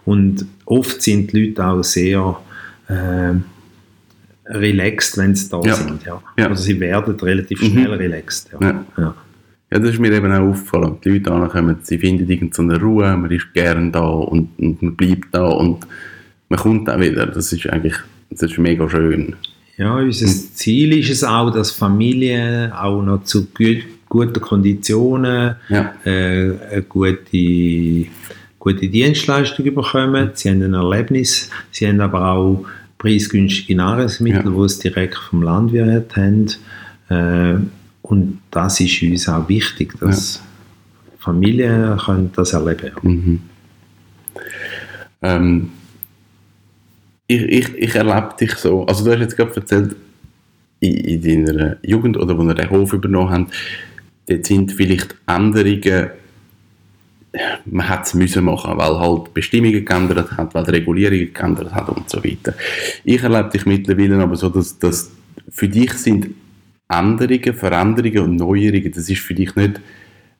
Und 0.05 0.45
oft 0.65 1.01
sind 1.01 1.31
die 1.33 1.47
Leute 1.47 1.65
auch 1.65 1.83
sehr 1.83 2.37
ähm, 2.89 3.43
relaxed, 4.47 5.17
wenn 5.17 5.35
sie 5.35 5.49
da 5.49 5.61
Ja. 5.63 5.75
sind. 5.75 6.03
Ja. 6.05 6.21
Ja. 6.37 6.47
Also 6.47 6.63
sie 6.63 6.79
werden 6.79 7.15
relativ 7.19 7.61
Mhm. 7.61 7.65
schnell 7.67 7.93
relaxed. 7.93 8.49
Ja. 8.59 8.85
Ja. 8.97 9.13
Das 9.71 9.83
ist 9.91 9.99
mir 9.99 10.11
eben 10.11 10.31
auch 10.31 10.39
aufgefallen. 10.49 10.97
Die 11.03 11.09
Leute 11.09 11.31
ankommen, 11.31 11.77
sie 11.83 11.99
finden 11.99 12.27
irgendeine 12.27 12.81
Ruhe, 12.81 13.15
man 13.15 13.29
ist 13.29 13.53
gern 13.53 13.91
da 13.91 13.99
und, 14.07 14.49
und 14.57 14.81
man 14.81 14.95
bleibt 14.95 15.27
da 15.31 15.45
und 15.45 15.85
man 16.49 16.59
kommt 16.59 16.89
auch 16.89 16.99
wieder. 16.99 17.27
Das 17.27 17.53
ist 17.53 17.67
eigentlich, 17.69 17.93
das 18.31 18.41
ist 18.49 18.57
mega 18.57 18.89
schön. 18.89 19.35
Ja, 19.77 19.93
unser 19.95 20.25
Hm. 20.25 20.33
Ziel 20.55 20.97
ist 20.97 21.11
es 21.11 21.23
auch, 21.23 21.51
dass 21.51 21.71
Familien 21.71 22.71
auch 22.71 23.03
noch 23.03 23.23
zu 23.23 23.45
guten 24.09 24.41
Konditionen 24.41 25.55
Ja. 25.69 25.93
äh, 26.03 26.81
gute, 26.89 28.07
gute 28.59 28.87
Dienstleistung 28.89 29.65
bekommen. 29.73 30.31
Sie 30.33 30.49
haben 30.49 30.63
ein 30.63 30.73
Erlebnis, 30.73 31.49
sie 31.71 31.87
haben 31.87 32.01
aber 32.01 32.31
auch 32.31 32.65
preisgünstige 32.97 33.75
Nahrungsmittel, 33.75 34.43
Ja. 34.53 34.63
die 34.63 34.69
sie 34.69 34.81
direkt 34.89 35.15
vom 35.15 35.43
Landwirt 35.43 36.15
haben. 36.17 36.47
Äh, 37.09 37.59
und 38.01 38.39
das 38.51 38.79
ist 38.79 39.01
uns 39.03 39.29
auch 39.29 39.47
wichtig, 39.47 39.93
dass 39.99 40.41
Familien 41.19 41.97
können 41.97 42.31
das 42.35 42.53
erleben 42.53 42.91
können. 42.95 43.15
Mhm. 43.15 43.41
Ähm, 45.21 45.69
ich, 47.27 47.41
ich, 47.43 47.73
ich 47.75 47.95
erlebe 47.95 48.29
dich 48.39 48.55
so, 48.55 48.85
also 48.85 49.05
du 49.05 49.11
hast 49.11 49.19
jetzt 49.19 49.37
gerade 49.37 49.55
erzählt, 49.55 49.95
in, 50.79 50.93
in 51.21 51.45
deiner 51.45 51.77
Jugend 51.83 52.17
oder 52.17 52.37
wo 52.37 52.43
ihr 52.43 52.55
den 52.55 52.69
Hof 52.69 52.93
übernommen 52.93 53.29
habt, 53.31 53.53
dort 54.29 54.45
sind 54.45 54.71
vielleicht 54.71 55.15
Änderungen, 55.27 56.09
man 57.65 57.89
hat 57.89 58.07
es 58.07 58.13
müssen 58.13 58.45
machen, 58.45 58.77
weil 58.77 58.99
halt 58.99 59.33
Bestimmungen 59.33 59.85
geändert 59.85 60.31
hat, 60.31 60.53
weil 60.53 60.63
die 60.63 60.71
Regulierungen 60.71 61.33
geändert 61.33 61.73
hat 61.73 61.89
und 61.89 62.09
so 62.09 62.23
weiter. 62.23 62.53
Ich 63.03 63.21
erlebe 63.21 63.49
dich 63.49 63.65
mittlerweile 63.65 64.17
aber 64.17 64.35
so, 64.35 64.49
dass, 64.49 64.79
dass 64.79 65.11
für 65.49 65.67
dich 65.67 65.93
sind 65.93 66.29
Änderungen, 66.87 67.53
Veränderungen 67.53 68.19
und 68.19 68.35
Neuerungen, 68.37 68.91
das 68.91 69.09
ist 69.09 69.21
für 69.21 69.35
dich 69.35 69.55
nicht 69.55 69.79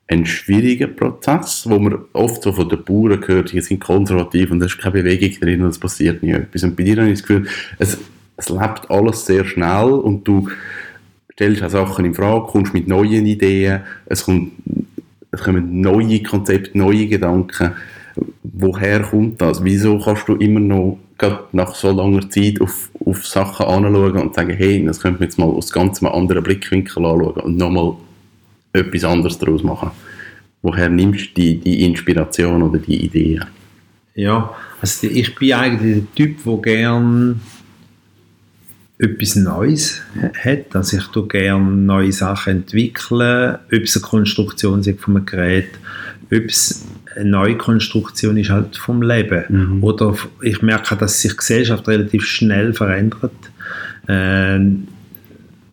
ein 0.08 0.26
schwieriger 0.26 0.88
Prozess, 0.88 1.64
wo 1.68 1.78
man 1.78 1.98
oft 2.12 2.42
so 2.42 2.52
von 2.52 2.68
den 2.68 2.82
Bauern 2.82 3.24
hört, 3.24 3.52
die 3.52 3.60
sind 3.60 3.78
konservativ 3.78 4.50
und 4.50 4.60
es 4.60 4.72
ist 4.72 4.80
keine 4.80 5.02
Bewegung 5.04 5.38
drin 5.38 5.62
und 5.62 5.68
es 5.68 5.78
passiert 5.78 6.22
nie 6.22 6.32
etwas. 6.32 6.64
Und 6.64 6.76
bei 6.76 6.82
dir 6.82 6.96
habe 6.96 7.10
ich 7.10 7.20
das 7.20 7.28
Gefühl, 7.28 7.46
es, 7.78 7.96
es 8.36 8.48
lebt 8.48 8.90
alles 8.90 9.24
sehr 9.24 9.44
schnell 9.44 9.92
und 9.92 10.26
du 10.26 10.48
stellst 11.40 11.62
auch 11.62 11.70
Sachen 11.70 12.04
in 12.04 12.14
Frage, 12.14 12.46
kommst 12.48 12.74
mit 12.74 12.86
neuen 12.86 13.24
Ideen, 13.24 13.80
es, 14.04 14.24
kommt, 14.24 14.52
es 15.30 15.40
kommen 15.40 15.80
neue 15.80 16.22
Konzepte, 16.22 16.76
neue 16.76 17.06
Gedanken. 17.06 17.72
Woher 18.42 19.00
kommt 19.00 19.40
das? 19.40 19.64
Wieso 19.64 19.98
kannst 19.98 20.28
du 20.28 20.34
immer 20.34 20.60
noch 20.60 20.98
nach 21.52 21.74
so 21.74 21.90
langer 21.90 22.28
Zeit 22.28 22.60
auf, 22.60 22.90
auf 23.06 23.26
Sachen 23.26 23.64
anschauen 23.64 24.16
und 24.16 24.34
sagen, 24.34 24.54
hey, 24.54 24.84
das 24.84 25.00
könnte 25.00 25.20
man 25.20 25.28
jetzt 25.28 25.38
mal 25.38 25.46
aus 25.46 25.72
ganz 25.72 26.02
einem 26.02 26.12
anderen 26.12 26.42
Blickwinkel 26.42 27.06
anschauen 27.06 27.40
und 27.40 27.56
nochmal 27.56 27.94
etwas 28.74 29.04
anderes 29.04 29.38
daraus 29.38 29.62
machen? 29.62 29.92
Woher 30.60 30.90
nimmst 30.90 31.30
du 31.30 31.40
die, 31.40 31.56
die 31.56 31.86
Inspiration 31.86 32.62
oder 32.62 32.78
die 32.78 33.02
Ideen? 33.06 33.46
Ja, 34.14 34.54
also 34.82 35.06
ich 35.06 35.34
bin 35.36 35.54
eigentlich 35.54 36.04
der 36.04 36.14
Typ, 36.14 36.44
der 36.44 36.56
gern 36.58 37.40
etwas 39.00 39.36
Neues 39.36 40.02
ha- 40.20 40.30
hat. 40.44 40.74
Also 40.76 40.98
ich 40.98 41.06
tue 41.06 41.26
gerne 41.26 41.70
neue 41.70 42.12
Sachen 42.12 42.58
entwickeln, 42.58 43.56
ob 43.66 43.82
es 43.82 43.96
eine 43.96 44.02
Konstruktion 44.02 44.80
ist 44.80 45.00
von 45.00 45.16
einem 45.16 45.26
Gerät, 45.26 45.70
ob 46.26 46.44
es 46.44 46.84
eine 47.16 47.28
neue 47.30 47.56
Konstruktion 47.56 48.36
ist 48.36 48.50
halt 48.50 48.76
vom 48.76 49.02
Leben. 49.02 49.44
Mhm. 49.48 49.84
Oder 49.84 50.14
ich 50.42 50.62
merke, 50.62 50.96
dass 50.96 51.20
sich 51.20 51.32
die 51.32 51.38
Gesellschaft 51.38 51.88
relativ 51.88 52.24
schnell 52.24 52.72
verändert. 52.72 53.32
Ähm, 54.06 54.86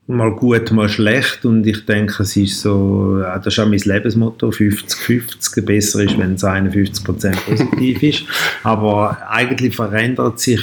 mal 0.08 0.32
gut, 0.32 0.72
mal 0.72 0.88
schlecht 0.88 1.46
und 1.46 1.68
ich 1.68 1.86
denke, 1.86 2.24
es 2.24 2.36
ist 2.38 2.62
so, 2.62 3.22
das 3.44 3.48
ist 3.48 3.60
auch 3.60 3.68
mein 3.68 3.80
Lebensmotto, 3.80 4.50
50-50, 4.50 5.62
besser 5.64 6.04
ist, 6.04 6.18
wenn 6.18 6.36
es 6.36 6.44
51% 6.44 7.36
positiv 7.46 8.04
ist, 8.04 8.24
aber 8.64 9.18
eigentlich 9.30 9.76
verändert 9.76 10.40
sich 10.40 10.62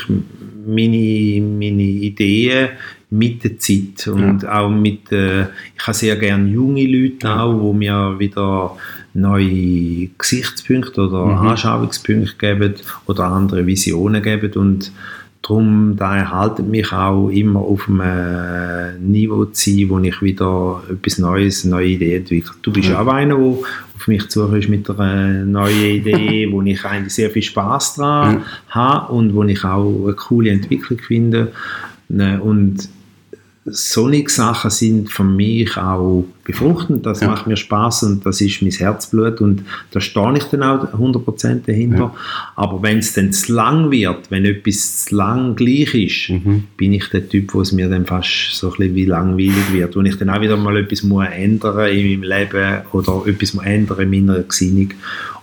meine, 0.66 1.40
meine 1.40 1.83
Ideen 1.83 2.71
mit 3.11 3.44
der 3.44 3.59
Zeit. 3.59 4.09
Und 4.09 4.47
auch 4.47 4.68
mit, 4.68 5.11
äh, 5.12 5.42
ich 5.76 5.87
habe 5.87 5.94
sehr 5.94 6.16
gerne 6.16 6.49
junge 6.50 6.87
Leute 6.87 7.30
auch, 7.30 7.59
wo 7.61 7.73
mir 7.73 8.16
wieder 8.18 8.76
neue 9.14 10.09
Gesichtspunkte 10.18 11.02
oder 11.02 11.26
Mhm. 11.26 11.49
Anschauungspunkte 11.49 12.37
geben 12.37 12.75
oder 13.06 13.25
andere 13.26 13.64
Visionen 13.66 14.23
geben. 14.23 14.52
Und 14.54 14.92
Darum, 15.47 15.95
da 15.97 16.17
erhalten 16.17 16.71
mich 16.71 16.91
auch 16.91 17.29
immer 17.29 17.61
auf 17.61 17.87
einem 17.89 19.11
Niveau 19.11 19.45
zu 19.45 19.71
sein, 19.71 19.91
wo 19.91 19.99
ich 19.99 20.23
wieder 20.23 20.83
etwas 20.91 21.19
Neues, 21.19 21.65
neue 21.65 21.89
Ideen 21.89 22.23
entwickle. 22.23 22.55
Du 22.63 22.73
bist 22.73 22.89
Ja. 22.89 23.03
auch 23.03 23.07
einer, 23.09 23.37
der 23.37 23.45
auf 23.45 24.07
mich 24.09 24.27
zukommst 24.31 24.71
mit 24.71 24.89
einer 24.89 25.45
neuen 25.45 25.85
Idee, 25.85 26.49
wo 26.51 26.63
ich 26.63 26.83
eigentlich 26.87 27.13
sehr 27.13 27.29
viel 27.29 27.43
Spaß 27.43 27.97
dran 27.97 28.43
habe 28.71 29.13
und 29.13 29.35
wo 29.35 29.43
ich 29.45 29.63
auch 29.65 30.05
eine 30.05 30.15
coole 30.15 30.51
Entwicklung 30.51 30.99
finde. 30.99 31.53
Ne, 32.09 32.41
Und 32.41 32.89
solche 33.66 34.28
Sachen 34.28 34.71
sind 34.71 35.11
für 35.11 35.25
mich 35.25 35.75
auch 35.78 36.26
befruchtend. 36.44 37.06
Das 37.06 37.21
Ja. 37.21 37.28
macht 37.28 37.47
mir 37.47 37.56
Spaß 37.56 38.02
und 38.02 38.26
das 38.26 38.42
ist 38.42 38.61
mein 38.61 38.71
Herzblut 38.73 39.40
und 39.40 39.64
da 39.90 40.00
stehe 40.00 40.37
ich 40.37 40.44
dann 40.44 40.62
auch 40.62 40.92
100% 40.92 41.66
dahinter. 41.66 41.97
Ja. 41.99 42.14
Aber 42.56 42.83
wenn 42.83 42.99
es 42.99 43.14
dann 43.14 43.33
zu 43.33 43.54
lang 43.54 43.90
wird, 43.90 44.30
wenn 44.30 44.44
etwas 44.44 45.06
zu 45.06 45.14
lang 45.16 45.56
gleich 45.56 45.94
ist, 45.94 46.28
Mhm. 46.28 46.64
bin 46.76 46.92
ich 46.92 47.09
der 47.09 47.26
Typ, 47.26 47.54
wo 47.54 47.62
es 47.62 47.73
mir 47.73 47.88
dann 47.88 48.04
fast 48.04 48.50
so 48.52 48.68
ein 48.71 48.76
bisschen 48.76 48.94
wie 48.97 49.06
langweilig 49.06 49.73
wird. 49.73 49.97
Und 49.97 50.04
ich 50.06 50.16
dann 50.18 50.28
auch 50.28 50.42
wieder 50.42 50.59
mal 50.59 50.76
etwas 50.76 51.02
muss 51.02 51.26
ändern 51.35 51.88
in 51.88 52.21
meinem 52.21 52.23
Leben 52.23 52.83
oder 52.92 53.23
etwas 53.26 53.54
muss 53.54 53.64
ändern 53.64 54.00
in 54.00 54.11
meiner 54.26 54.42
Gesinnung 54.42 54.90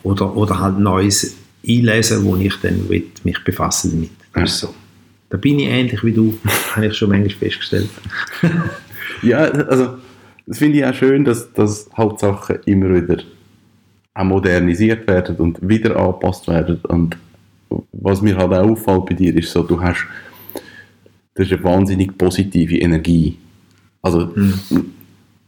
oder, 0.03 0.35
oder 0.37 0.59
halt 0.59 0.77
Neues 0.77 1.35
einlesen, 1.67 2.23
wo 2.23 2.35
ich 2.35 2.53
dann 2.61 2.87
will, 2.87 3.03
mich 3.23 3.43
befassen 3.43 4.07
damit. 4.33 4.45
Ist 4.47 4.59
so. 4.59 4.73
Da 5.31 5.37
bin 5.37 5.59
ich 5.59 5.67
ähnlich 5.67 6.03
wie 6.03 6.11
du, 6.11 6.37
habe 6.75 6.87
ich 6.87 6.95
schon 6.95 7.09
manchmal 7.09 7.29
festgestellt. 7.31 7.89
Ja, 9.23 9.39
also 9.39 9.97
das 10.47 10.57
finde 10.57 10.79
ich 10.79 10.85
auch 10.85 10.95
schön, 10.95 11.23
dass, 11.23 11.53
dass 11.53 11.89
halt 11.93 12.19
Sachen 12.19 12.57
immer 12.65 12.89
wieder 12.95 13.21
auch 14.15 14.23
modernisiert 14.23 15.07
werden 15.07 15.35
und 15.35 15.59
wieder 15.61 15.95
angepasst 15.95 16.47
werden. 16.47 16.79
Und 16.87 17.17
was 17.91 18.21
mir 18.21 18.35
halt 18.35 18.51
auch 18.51 18.71
auffällt 18.71 19.05
bei 19.05 19.13
dir, 19.13 19.35
ist 19.35 19.51
so, 19.51 19.61
du 19.61 19.79
hast, 19.79 20.07
du 21.35 21.43
hast 21.43 21.51
eine 21.51 21.63
wahnsinnig 21.63 22.17
positive 22.17 22.77
Energie. 22.77 23.37
Also 24.01 24.33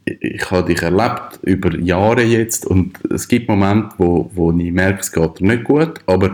ich, 0.04 0.22
ich 0.22 0.50
habe 0.50 0.72
dich 0.72 0.82
erlebt 0.82 1.40
über 1.42 1.76
Jahre 1.78 2.22
jetzt 2.22 2.66
und 2.66 2.98
es 3.10 3.26
gibt 3.26 3.48
Momente, 3.48 3.88
wo, 3.98 4.30
wo 4.34 4.52
ich 4.52 4.72
merke, 4.72 5.00
es 5.00 5.10
geht 5.10 5.40
dir 5.40 5.46
nicht 5.46 5.64
gut, 5.64 6.00
aber 6.06 6.30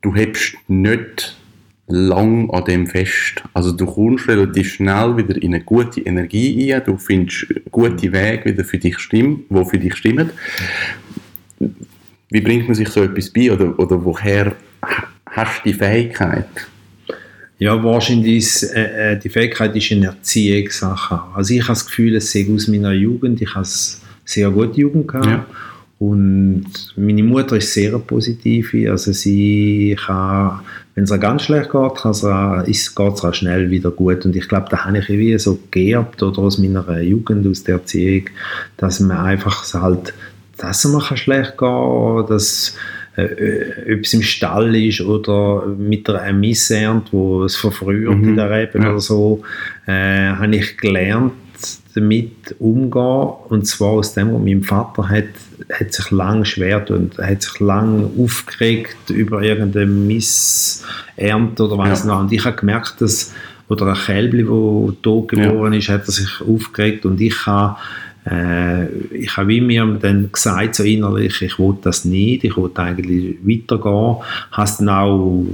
du 0.00 0.14
hebst 0.14 0.56
nicht 0.68 1.36
lang 1.88 2.50
an 2.50 2.64
dem 2.64 2.86
fest. 2.86 3.42
Also 3.54 3.72
du 3.72 3.86
kommst 3.86 4.28
relativ 4.28 4.74
schnell 4.74 5.16
wieder 5.16 5.40
in 5.40 5.54
eine 5.54 5.62
gute 5.62 6.00
Energie 6.00 6.72
ein, 6.74 6.82
du 6.84 6.96
findest 6.96 7.46
gute 7.70 8.12
Wege 8.12 8.44
wieder 8.46 8.64
für 8.64 8.78
dich 8.78 8.98
stimmen, 8.98 9.44
wo 9.48 9.64
für 9.64 9.78
dich 9.78 9.94
stimmen. 9.94 10.30
Wie 12.30 12.40
bringt 12.40 12.66
man 12.66 12.74
sich 12.74 12.88
so 12.88 13.02
etwas 13.02 13.30
bei 13.30 13.52
oder, 13.52 13.78
oder 13.78 14.04
woher 14.04 14.56
hast 15.26 15.64
du 15.64 15.70
die 15.70 15.74
Fähigkeit? 15.74 16.48
Ja, 17.58 17.82
wahrscheinlich 17.82 18.36
ist, 18.38 18.64
äh, 18.64 19.12
äh, 19.12 19.18
die 19.18 19.30
Fähigkeit 19.30 19.74
ist 19.74 19.90
eine 19.92 20.06
Erziehungssache. 20.06 21.22
Also 21.34 21.54
ich 21.54 21.62
habe 21.62 21.72
das 21.72 21.86
Gefühl, 21.86 22.16
es 22.16 22.30
sei 22.30 22.46
aus 22.52 22.68
meiner 22.68 22.92
Jugend, 22.92 23.40
ich 23.40 23.48
habe 23.54 23.64
eine 23.64 23.66
sehr 24.24 24.50
gute 24.50 24.80
Jugend 24.80 25.08
gehabt 25.08 25.26
Ja. 25.26 25.46
Und 25.98 26.66
meine 26.96 27.22
Mutter 27.22 27.56
ist 27.56 27.72
sehr 27.72 27.98
positiv. 27.98 28.74
Also 28.90 29.12
sie 29.12 29.96
kann, 29.98 30.60
wenn 30.96 31.04
es 31.04 31.20
ganz 31.20 31.42
schlecht 31.42 31.70
geht, 31.70 32.04
es 32.06 32.94
geht 32.94 33.14
es 33.14 33.22
ihr 33.22 33.32
schnell 33.34 33.70
wieder 33.70 33.90
gut. 33.90 34.24
Und 34.24 34.34
ich 34.34 34.48
glaube, 34.48 34.68
da 34.70 34.86
habe 34.86 34.98
ich 34.98 35.10
irgendwie 35.10 35.38
so 35.38 35.58
geerbt 35.70 36.22
oder 36.22 36.38
aus 36.38 36.56
meiner 36.56 37.00
Jugend, 37.00 37.46
aus 37.46 37.64
der 37.64 37.76
Erziehung, 37.76 38.30
dass 38.78 38.98
man 39.00 39.18
einfach 39.18 39.62
halt, 39.74 40.14
dass 40.56 40.84
es 40.84 40.90
mir 40.90 41.16
schlecht 41.18 41.58
geht, 41.58 42.30
dass 42.30 42.76
äh, 43.16 43.24
äh, 43.24 43.92
etwas 43.92 44.14
im 44.14 44.22
Stall 44.22 44.74
ist 44.74 45.02
oder 45.02 45.66
mit 45.66 46.08
einer 46.08 46.32
Missernte, 46.32 47.12
wo 47.12 47.44
es 47.44 47.56
verfrüht 47.56 48.08
mhm. 48.08 48.30
in 48.30 48.36
der 48.36 48.50
Rebe 48.50 48.78
ja. 48.78 48.90
oder 48.90 49.00
so, 49.00 49.42
äh, 49.86 50.30
habe 50.30 50.56
ich 50.56 50.78
gelernt, 50.78 51.32
damit 51.94 52.56
umzugehen. 52.58 53.34
Und 53.50 53.66
zwar 53.66 53.90
aus 53.90 54.14
dem 54.14 54.30
Grund, 54.30 54.46
mein 54.46 54.62
Vater 54.62 55.10
hat, 55.10 55.24
hat 55.72 55.92
sich 55.92 56.10
lang 56.10 56.44
schwer 56.44 56.88
und 56.90 57.18
hat 57.18 57.42
sich 57.42 57.60
lang 57.60 58.10
aufgeregt 58.18 59.10
über 59.10 59.42
irgendeine 59.42 59.86
Missernte 59.86 61.64
oder 61.64 61.78
was 61.78 62.04
ja. 62.04 62.06
noch. 62.06 62.20
Und 62.20 62.32
ich 62.32 62.44
habe 62.44 62.56
gemerkt, 62.56 63.00
dass, 63.00 63.32
oder 63.68 63.86
ein 63.86 63.94
Kälbli, 63.94 64.42
das 64.42 65.02
tot 65.02 65.28
geboren 65.28 65.72
ja. 65.72 65.78
ist, 65.78 65.88
hat 65.88 66.06
er 66.06 66.12
sich 66.12 66.40
aufgeregt 66.40 67.04
und 67.04 67.20
ich 67.20 67.46
habe 67.46 67.76
äh, 68.28 68.88
ich 69.12 69.36
habe 69.36 69.60
mir 69.60 69.86
dann 70.00 70.30
gesagt, 70.32 70.74
so 70.74 70.82
innerlich, 70.82 71.42
ich 71.42 71.58
wollte 71.58 71.82
das 71.84 72.04
nicht, 72.04 72.44
ich 72.44 72.56
wollte 72.56 72.82
eigentlich 72.82 73.36
weitergehen. 73.44 74.16
Habe 74.50 74.64
es 74.64 74.76
dann 74.78 74.88
auch 74.88 75.46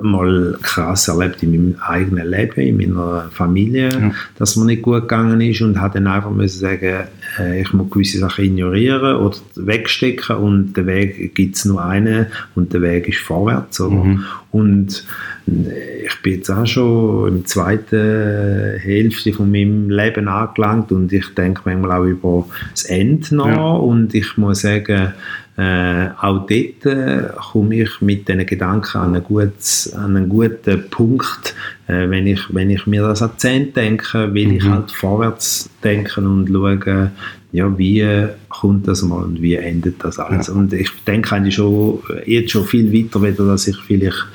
mal 0.00 0.56
krass 0.62 1.08
erlebt 1.08 1.42
in 1.42 1.50
meinem 1.50 1.76
eigenen 1.80 2.28
Leben, 2.28 2.60
in 2.60 2.76
meiner 2.76 3.30
Familie, 3.30 3.88
ja. 3.88 4.12
dass 4.36 4.56
mir 4.56 4.66
nicht 4.66 4.82
gut 4.82 5.02
gegangen 5.02 5.40
ist 5.40 5.60
und 5.60 5.80
habe 5.80 5.94
dann 5.94 6.06
einfach 6.06 6.30
müssen 6.30 6.60
sagen, 6.60 7.08
äh, 7.38 7.60
ich 7.60 7.72
muss 7.72 7.90
gewisse 7.90 8.18
Sachen 8.18 8.44
ignorieren 8.44 9.16
oder 9.16 9.36
wegstecken 9.56 10.36
und 10.36 10.74
der 10.74 10.86
Weg 10.86 11.34
gibt 11.34 11.56
es 11.56 11.64
nur 11.64 11.84
einen 11.84 12.26
und 12.54 12.72
der 12.72 12.82
Weg 12.82 13.08
ist 13.08 13.18
vorwärts. 13.18 13.80
Mhm. 13.80 14.24
Und 14.50 15.04
äh, 15.46 16.06
ich 16.06 16.22
bin 16.22 16.34
jetzt 16.34 16.50
auch 16.50 16.66
schon 16.66 17.28
im 17.28 17.46
zweiten 17.46 18.78
Hälfte 18.78 19.32
von 19.32 19.50
meinem 19.50 19.90
Leben 19.90 20.28
angelangt 20.28 20.92
und 20.92 21.12
ich 21.12 21.34
denke 21.34 21.62
manchmal 21.64 22.00
auch 22.00 22.04
über 22.04 22.46
das 22.72 22.84
Ende 22.84 23.36
nach 23.36 23.46
ja. 23.46 23.70
und 23.72 24.14
ich 24.14 24.36
muss 24.36 24.62
sagen, 24.62 25.12
äh, 25.58 26.10
auch 26.20 26.46
dort 26.46 26.86
äh, 26.86 27.30
komme 27.50 27.82
ich 27.82 28.00
mit 28.00 28.28
diesen 28.28 28.46
Gedanken 28.46 28.98
an 28.98 29.14
einen, 29.16 29.24
gutes, 29.24 29.92
an 29.92 30.16
einen 30.16 30.28
guten 30.28 30.88
Punkt, 30.88 31.54
äh, 31.88 32.08
wenn, 32.08 32.26
ich, 32.26 32.42
wenn 32.54 32.70
ich 32.70 32.86
mir 32.86 33.02
das 33.02 33.22
an 33.22 33.32
Zehn 33.38 33.72
denke, 33.72 34.32
will 34.32 34.48
mhm. 34.48 34.54
ich 34.54 34.64
halt 34.64 34.90
vorwärts 34.90 35.70
denken 35.82 36.26
und 36.26 36.48
schauen, 36.48 37.10
ja, 37.50 37.78
wie 37.78 38.26
kommt 38.50 38.86
das 38.86 39.02
mal 39.02 39.24
und 39.24 39.40
wie 39.40 39.54
endet 39.54 40.04
das 40.04 40.18
alles. 40.18 40.48
Ja. 40.48 40.54
Und 40.54 40.72
ich 40.74 40.90
denke 41.06 41.34
eigentlich 41.34 41.54
schon, 41.54 42.00
jetzt 42.26 42.50
schon 42.50 42.66
viel 42.66 42.92
weiter, 42.92 43.22
wieder, 43.22 43.46
dass 43.46 43.66
ich 43.68 43.76
vielleicht 43.78 44.26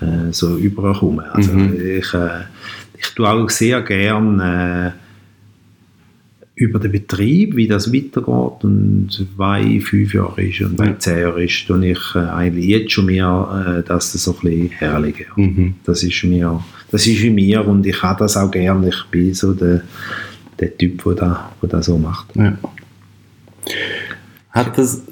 äh, 0.00 0.32
so 0.32 0.56
überkomme. 0.56 1.32
Also 1.34 1.52
mhm. 1.52 1.74
ich, 1.78 2.14
äh, 2.14 2.44
ich 2.98 3.14
tue 3.14 3.28
auch 3.28 3.50
sehr 3.50 3.82
gerne 3.82 4.94
äh, 4.94 5.05
über 6.56 6.78
den 6.78 6.90
Betrieb, 6.90 7.54
wie 7.54 7.68
das 7.68 7.92
weitergeht 7.92 8.64
und 8.64 9.26
was 9.36 9.84
fünf 9.84 10.14
Jahre 10.14 10.42
ist 10.42 10.62
und 10.62 10.78
was 10.78 11.00
zehn 11.00 11.18
Jahre 11.18 11.44
ist, 11.44 11.66
tue 11.66 11.90
ich 11.90 12.00
äh, 12.14 12.18
eigentlich 12.18 12.64
jetzt 12.64 12.92
schon 12.92 13.06
mehr, 13.06 13.82
äh, 13.84 13.86
dass 13.86 14.12
das 14.12 14.24
so 14.24 14.32
ein 14.32 14.40
bisschen 14.40 14.70
herrlich 14.70 15.18
ja. 15.18 15.26
mhm. 15.36 15.74
Das 15.84 16.02
ist 16.02 16.24
mir, 16.24 16.64
das 16.90 17.06
ist 17.06 17.22
in 17.22 17.34
mir 17.34 17.66
und 17.66 17.84
ich 17.84 18.02
habe 18.02 18.20
das 18.20 18.38
auch 18.38 18.50
gerne. 18.50 18.88
Ich 18.88 19.04
bin 19.10 19.34
so 19.34 19.52
der, 19.52 19.82
der 20.58 20.76
Typ, 20.78 21.04
der 21.04 21.14
das, 21.14 21.38
der 21.60 21.68
das 21.68 21.86
so 21.86 21.98
macht. 21.98 22.34
Ja. 22.34 22.56
Hat 24.50 24.78
das 24.78 25.02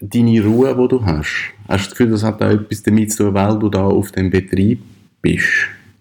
deine 0.00 0.40
Ruhe, 0.44 0.72
die 0.72 0.88
du 0.88 1.04
hast, 1.04 1.52
hast 1.66 1.86
du 1.86 1.88
das 1.88 1.90
Gefühl, 1.90 2.10
das 2.10 2.22
hat 2.22 2.40
auch 2.40 2.50
etwas 2.50 2.84
damit 2.84 3.12
zu 3.12 3.24
tun, 3.24 3.34
weil 3.34 3.58
du 3.58 3.68
da 3.68 3.82
auf 3.82 4.12
dem 4.12 4.30
Betrieb 4.30 4.82
bist? 5.20 5.48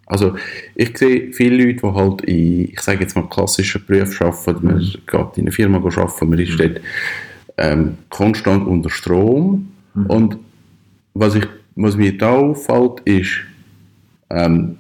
Also 0.06 0.36
ich 0.76 0.98
sehe 0.98 1.34
viele 1.34 1.64
Leute, 1.64 1.82
die 1.82 1.94
halt 1.94 2.22
in, 2.22 2.70
ich 2.72 2.80
sage 2.80 3.02
jetzt 3.02 3.16
mal, 3.16 3.28
klassischen 3.28 3.84
Berufen 3.86 4.28
arbeiten, 4.28 4.66
man 4.66 4.80
geht 4.80 5.38
in 5.38 5.44
eine 5.44 5.52
Firma 5.52 5.78
arbeiten, 5.78 6.30
man 6.30 6.40
ist 6.40 6.54
mhm. 6.54 6.58
dort 6.58 6.82
ähm, 7.58 7.98
konstant 8.10 8.68
unter 8.68 8.90
Strom 8.90 9.72
mhm. 9.94 10.06
und 10.08 10.38
was, 11.14 11.36
ich, 11.36 11.48
was 11.76 11.96
mir 11.96 12.18
da 12.18 12.32
auffällt, 12.32 13.00
ist, 13.06 13.32
ähm, 14.30 14.78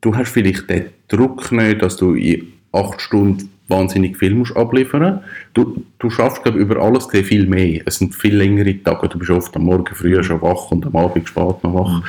du 0.00 0.14
hast 0.14 0.32
vielleicht 0.32 0.68
den 0.68 0.86
Druck 1.08 1.52
nicht, 1.52 1.80
dass 1.80 1.96
du 1.96 2.14
in 2.14 2.52
acht 2.72 3.00
Stunden 3.00 3.50
wahnsinnig 3.68 4.16
viel 4.16 4.34
musst 4.34 4.56
abliefern 4.56 5.20
Du, 5.54 5.84
du 5.98 6.10
schaffst, 6.10 6.42
glaube 6.42 6.58
über 6.58 6.80
alles 6.80 7.06
viel 7.06 7.46
mehr. 7.46 7.82
Es 7.84 7.96
sind 7.98 8.14
viel 8.14 8.36
längere 8.36 8.80
Tage. 8.82 9.08
Du 9.08 9.18
bist 9.18 9.30
oft 9.30 9.56
am 9.56 9.64
Morgen 9.64 9.94
früh 9.94 10.22
schon 10.22 10.40
wach 10.42 10.70
und 10.70 10.86
am 10.86 10.94
Abend 10.96 11.28
spät 11.28 11.64
noch 11.64 11.74
wach. 11.74 11.98
Mhm. 11.98 12.04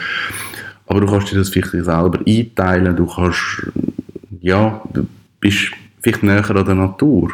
Aber 0.88 1.02
du 1.02 1.08
kannst 1.08 1.32
dir 1.32 1.38
das 1.38 1.50
vielleicht 1.50 1.72
selber 1.72 2.20
einteilen, 2.26 2.96
du 2.96 3.06
kannst, 3.06 3.68
ja, 4.42 4.82
du 4.94 5.06
bist 5.40 5.72
vielleicht 6.02 6.24
näher 6.24 6.50
an 6.50 6.66
der 6.66 6.76
Natur. 6.76 7.32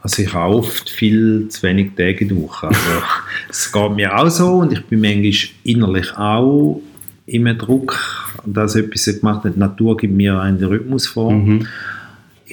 Also 0.00 0.22
ich 0.22 0.32
habe 0.32 0.54
oft 0.54 0.90
viel 0.90 1.48
zu 1.48 1.62
wenig 1.62 1.94
Tage 1.96 2.26
durch. 2.26 2.62
Also 2.62 2.80
es 3.50 3.70
geht 3.70 3.92
mir 3.92 4.16
auch 4.16 4.28
so 4.28 4.58
und 4.58 4.72
ich 4.72 4.84
bin 4.86 5.00
manchmal 5.00 5.50
innerlich 5.64 6.16
auch 6.16 6.80
immer 7.26 7.54
Druck, 7.54 7.98
dass 8.44 8.74
etwas 8.74 9.04
gemacht 9.20 9.44
hat. 9.44 9.54
Die 9.54 9.60
Natur 9.60 9.96
gibt 9.96 10.14
mir 10.14 10.40
einen 10.40 10.62
Rhythmus 10.62 11.06
vor. 11.06 11.32
Mhm. 11.32 11.66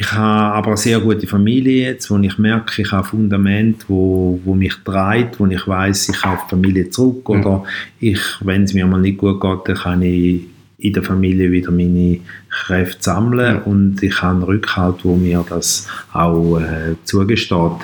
Ich 0.01 0.13
habe 0.13 0.55
aber 0.55 0.67
eine 0.67 0.77
sehr 0.77 1.01
gute 1.01 1.27
Familie 1.27 1.87
jetzt, 1.87 2.09
wo 2.09 2.17
ich 2.19 2.37
merke, 2.37 2.81
ich 2.81 2.89
habe 2.93 3.03
ein 3.03 3.09
Fundament, 3.09 3.83
wo, 3.89 4.39
wo 4.45 4.55
mich 4.55 4.73
treibt, 4.85 5.41
wo 5.41 5.45
ich 5.45 5.67
weiß, 5.67 6.07
ich 6.07 6.23
auf 6.23 6.45
die 6.45 6.51
Familie 6.51 6.89
zurück 6.89 7.27
mhm. 7.27 7.45
oder 7.45 7.63
ich, 7.99 8.21
wenn 8.39 8.63
es 8.63 8.73
mir 8.73 8.87
mal 8.87 9.01
nicht 9.01 9.17
gut 9.17 9.41
geht, 9.41 9.59
dann 9.65 9.75
kann 9.75 10.01
ich 10.01 10.43
in 10.77 10.93
der 10.93 11.03
Familie 11.03 11.51
wieder 11.51 11.71
meine 11.71 12.21
Kräfte 12.49 13.03
sammeln 13.03 13.57
mhm. 13.57 13.63
und 13.63 14.01
ich 14.01 14.21
habe 14.21 14.35
einen 14.35 14.43
Rückhalt, 14.43 15.03
wo 15.03 15.17
mir 15.17 15.45
das 15.49 15.85
auch 16.13 16.59
äh, 16.59 16.95
zugesteht. 17.03 17.81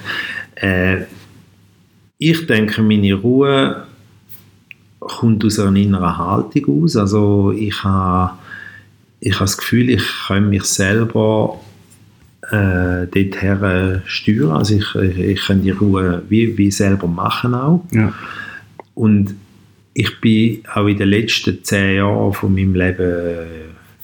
Äh, 0.55 0.99
ich 2.17 2.47
denke, 2.47 2.81
meine 2.81 3.13
Ruhe 3.13 3.87
kommt 5.01 5.43
aus 5.43 5.59
einer 5.59 5.75
inneren 5.75 6.17
Haltung 6.17 6.81
aus. 6.81 6.95
Also 6.95 7.51
ich 7.51 7.83
habe, 7.83 8.35
ich 9.19 9.33
habe 9.33 9.43
das 9.43 9.57
Gefühl, 9.57 9.89
ich 9.89 10.07
kann 10.27 10.49
mich 10.49 10.63
selber 10.63 11.59
äh, 12.51 13.07
dorthin 13.07 14.01
steuern. 14.05 14.51
Also 14.51 14.75
ich, 14.75 14.95
ich, 14.95 15.17
ich 15.17 15.45
kann 15.45 15.61
die 15.61 15.71
Ruhe 15.71 16.21
wie, 16.29 16.57
wie 16.57 16.71
selber 16.71 17.07
machen 17.07 17.53
auch. 17.53 17.83
Ja. 17.91 18.13
Und 18.93 19.35
ich 19.93 20.19
bin 20.21 20.61
auch 20.73 20.87
in 20.87 20.97
den 20.97 21.09
letzten 21.09 21.63
zehn 21.63 21.97
Jahren 21.97 22.33
von 22.33 22.53
meinem 22.53 22.75
Leben 22.75 23.45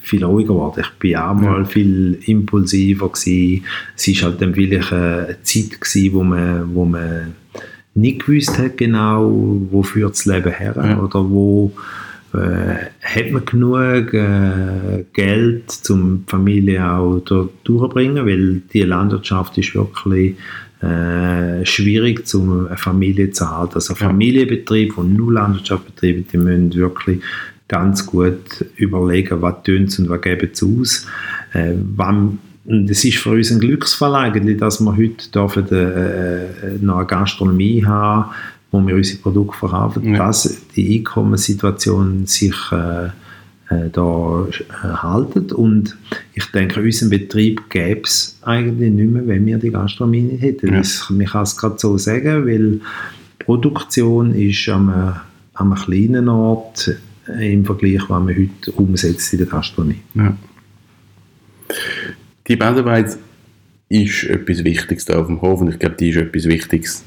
viel 0.01 0.23
ruhiger 0.23 0.53
geworden. 0.53 0.83
Ich 0.83 0.99
bin 0.99 1.15
auch 1.15 1.33
mal 1.33 1.59
ja. 1.59 1.65
viel 1.65 2.17
impulsiver 2.25 3.09
gewesen. 3.09 3.65
Es 3.95 4.07
war 4.07 4.29
halt 4.29 4.41
dann 4.41 4.53
vielleicht 4.53 4.91
eine 4.91 5.37
Zeit 5.43 5.79
gewesen, 5.79 6.13
wo 6.13 6.23
man, 6.23 6.75
wo 6.75 6.85
man 6.85 7.35
nicht 7.93 8.25
gewusst 8.25 8.57
hat 8.57 8.77
genau, 8.77 9.29
wofür 9.69 10.09
das 10.09 10.25
Leben 10.25 10.51
her 10.51 10.73
ja. 10.75 10.99
oder 10.99 11.29
wo 11.29 11.71
äh, 12.33 12.89
hat 13.01 13.31
man 13.31 13.45
genug 13.45 14.13
äh, 14.13 15.05
Geld, 15.13 15.81
um 15.89 16.23
die 16.25 16.31
Familie 16.31 16.89
auch 16.89 17.19
durchzubringen, 17.19 18.25
weil 18.25 18.61
die 18.73 18.83
Landwirtschaft 18.83 19.57
ist 19.57 19.75
wirklich 19.75 20.35
äh, 20.81 21.65
schwierig, 21.65 22.23
um 22.33 22.67
eine 22.67 22.77
Familie 22.77 23.31
zu 23.31 23.49
halten. 23.49 23.75
Also 23.75 23.95
Familienbetrieb, 23.95 24.95
die 24.95 25.01
nur 25.01 25.33
Landwirtschaft 25.33 25.93
betreiben, 25.93 26.25
die 26.31 26.37
müssen 26.37 26.73
wirklich 26.73 27.21
ganz 27.67 28.05
gut 28.05 28.65
überlegen, 28.75 29.41
was 29.41 29.63
tun 29.63 29.87
sie 29.87 30.03
und 30.03 30.09
was 30.09 30.21
geben 30.21 30.49
sie 30.51 30.65
aus. 30.65 31.07
Äh, 31.53 31.73
wann 31.95 32.39
das 32.63 33.03
ist 33.03 33.17
für 33.17 33.31
uns 33.31 33.51
ein 33.51 33.59
Glücksfall 33.59 34.13
eigentlich, 34.15 34.57
dass 34.57 34.79
wir 34.79 34.95
heute 34.95 35.31
dürfen, 35.31 35.67
äh, 35.71 36.45
äh 36.45 36.49
noch 36.79 36.97
eine 36.97 37.07
Gastronomie 37.07 37.83
haben, 37.83 38.31
wo 38.71 38.85
wir 38.85 38.95
unsere 38.95 39.21
Produkte 39.21 39.57
verkaufen, 39.57 40.13
ja. 40.13 40.25
dass 40.25 40.57
die 40.75 40.97
Einkommenssituation 40.97 42.25
sich 42.25 42.55
äh, 42.71 43.07
äh, 43.71 43.89
da 43.91 44.47
äh, 44.47 44.87
halten. 44.87 45.51
Und 45.51 45.97
ich 46.33 46.45
denke, 46.47 46.81
unseren 46.81 47.09
Betrieb 47.09 47.69
gäbe 47.69 48.01
es 48.03 48.37
eigentlich 48.41 48.91
nicht 48.91 49.11
mehr, 49.11 49.27
wenn 49.27 49.45
wir 49.45 49.57
die 49.57 49.71
Gastronomie 49.71 50.21
nicht 50.21 50.41
hätten. 50.41 50.67
Ja. 50.67 50.77
Das, 50.79 51.09
man 51.09 51.25
kann 51.25 51.43
es 51.43 51.57
gerade 51.57 51.77
so 51.77 51.97
sagen, 51.97 52.45
weil 52.45 52.79
Produktion 53.39 54.33
ist 54.33 54.69
am, 54.69 54.89
an 54.89 55.21
einem 55.53 55.75
kleinen 55.75 56.29
Ort 56.29 56.95
im 57.39 57.65
Vergleich, 57.65 58.01
was 58.07 58.23
man 58.23 58.35
heute 58.35 58.71
umsetzt 58.73 59.33
in 59.33 59.39
der 59.39 59.47
Gastronomie. 59.47 60.01
Ja. 60.15 60.35
Die 62.47 62.55
Bandarbeit 62.55 63.17
ist 63.89 64.23
etwas 64.23 64.63
Wichtiges 64.63 65.05
da 65.05 65.19
auf 65.19 65.27
dem 65.27 65.41
Hof 65.41 65.61
und 65.61 65.69
ich 65.69 65.79
glaube, 65.79 65.95
die 65.95 66.09
ist 66.09 66.17
etwas 66.17 66.45
Wichtiges 66.45 67.03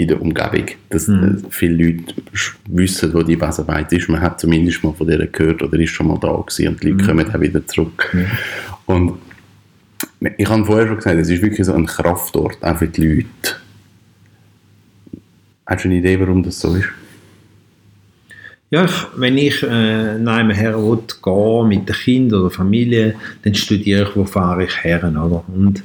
in 0.00 0.08
der 0.08 0.20
Umgebung. 0.20 0.66
Dass 0.88 1.08
mhm. 1.08 1.44
viele 1.50 1.84
Leute 1.84 2.14
wissen, 2.68 3.12
wo 3.12 3.22
die 3.22 3.36
Basarbeit 3.36 3.92
ist. 3.92 4.08
Man 4.08 4.20
hat 4.20 4.40
zumindest 4.40 4.82
mal 4.82 4.92
von 4.92 5.06
der 5.06 5.26
gehört 5.26 5.62
oder 5.62 5.78
ist 5.78 5.90
schon 5.90 6.08
mal 6.08 6.18
da 6.18 6.32
gewesen 6.32 6.68
und 6.68 6.82
die 6.82 6.90
Leute 6.90 7.02
mhm. 7.02 7.06
kommen 7.06 7.26
dann 7.30 7.40
wieder 7.40 7.66
zurück. 7.66 8.10
Mhm. 8.12 8.26
Und 8.86 9.12
ich 10.36 10.48
habe 10.48 10.64
vorher 10.64 10.86
schon 10.86 10.96
gesagt, 10.96 11.18
es 11.18 11.30
ist 11.30 11.42
wirklich 11.42 11.66
so 11.66 11.74
ein 11.74 11.86
Kraftort, 11.86 12.62
auch 12.62 12.78
für 12.78 12.88
die 12.88 13.06
Leute. 13.06 13.56
Hast 15.66 15.84
du 15.84 15.88
eine 15.88 15.98
Idee, 15.98 16.18
warum 16.18 16.42
das 16.42 16.60
so 16.60 16.74
ist? 16.74 16.88
Ja, 18.70 18.84
ich, 18.84 19.06
wenn 19.16 19.36
ich 19.36 19.62
äh, 19.62 20.16
neben 20.18 20.50
her 20.50 20.78
gehe 21.22 21.64
mit 21.64 21.88
den 21.88 21.94
Kindern 21.94 22.40
oder 22.40 22.50
Familie, 22.50 23.16
dann 23.42 23.54
studiere 23.54 24.08
ich, 24.08 24.16
wo 24.16 24.24
fahre 24.24 24.64
ich 24.64 24.84
her, 24.84 25.02
oder? 25.04 25.44
Und 25.48 25.82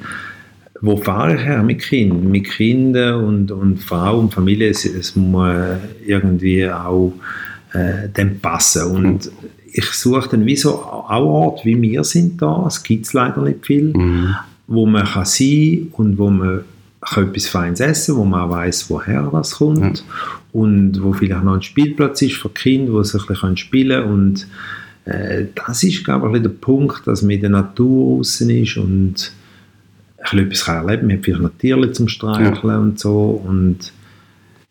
wo 0.81 0.97
fahre 0.97 1.35
ich 1.35 1.41
her? 1.41 1.63
Mit 1.63 1.79
Kindern. 1.79 2.29
Mit 2.29 2.49
Kindern 2.49 3.23
und, 3.23 3.51
und 3.51 3.77
Frau 3.77 4.19
und 4.19 4.33
Familie. 4.33 4.69
Es, 4.69 4.85
es 4.85 5.15
muss 5.15 5.55
irgendwie 6.05 6.69
auch 6.69 7.13
äh, 7.73 8.09
dem 8.09 8.39
passen. 8.39 8.91
Und 8.91 9.31
ich 9.71 9.85
suche 9.85 10.29
dann 10.29 10.45
wie 10.45 10.55
so 10.55 10.75
auch 10.75 11.09
Orte, 11.25 11.65
wie 11.65 11.81
wir 11.81 12.03
sind 12.03 12.41
da. 12.41 12.65
Es 12.67 12.83
gibt 12.83 13.11
leider 13.13 13.41
nicht 13.41 13.65
viel, 13.65 13.93
mhm. 13.95 14.35
wo 14.67 14.85
man 14.85 15.05
kann 15.05 15.25
sein 15.25 15.87
und 15.93 16.17
wo 16.17 16.29
man 16.29 16.65
kann 17.01 17.29
etwas 17.29 17.47
Feines 17.47 17.79
essen, 17.79 18.15
wo 18.17 18.25
man 18.25 18.41
auch 18.41 18.49
weiss, 18.49 18.89
woher 18.89 19.29
das 19.31 19.55
kommt. 19.55 19.79
Mhm. 19.79 19.93
Und 20.51 21.03
wo 21.03 21.13
vielleicht 21.13 21.43
noch 21.43 21.55
ein 21.55 21.61
Spielplatz 21.61 22.21
ist 22.21 22.35
für 22.35 22.49
Kinder, 22.49 22.93
wo 22.93 23.03
sie 23.03 23.19
ein 23.19 23.25
bisschen 23.25 23.57
spielen 23.57 24.01
können. 24.01 24.13
Und 24.13 24.47
äh, 25.05 25.45
das 25.53 25.83
ist, 25.83 26.03
glaube 26.03 26.35
ich, 26.35 26.41
der 26.41 26.49
Punkt, 26.49 27.05
dass 27.05 27.21
man 27.21 27.31
in 27.31 27.41
der 27.41 27.49
Natur 27.49 28.17
draußen 28.17 28.49
ist 28.49 28.77
und 28.77 29.31
etwas 30.33 30.67
erleben 30.67 31.11
hat 31.11 31.23
vielleicht 31.23 31.41
noch 31.41 31.51
Tiere 31.57 31.91
zum 31.91 32.07
Streicheln 32.07 32.59
ja. 32.63 32.77
und 32.77 32.99
so. 32.99 33.41
Und 33.45 33.91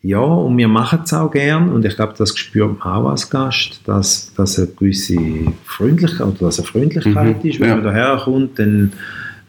ja, 0.03 0.19
und 0.19 0.59
wir 0.59 0.69
machen 0.69 1.01
es 1.05 1.15
auch 1.15 1.31
gern 1.31 1.71
und 1.71 1.85
ich 1.87 1.97
glaube, 1.97 2.13
das 2.19 2.37
spürt 2.37 2.79
man 2.79 2.83
auch 2.83 3.09
als 3.09 3.31
Gast, 3.31 3.81
dass, 3.87 4.35
dass 4.35 4.59
eine 4.59 4.69
gewisse 4.69 5.17
Freundlichkeit 5.65 6.27
oder 6.27 6.39
dass 6.41 6.59
eine 6.59 6.69
Freundlichkeit 6.69 7.43
mhm. 7.43 7.51
ist. 7.51 7.59
Wenn 7.59 7.69
ja. 7.69 7.77
man 7.77 7.85
daher 7.85 8.21
kommt, 8.23 8.59
dann 8.59 8.93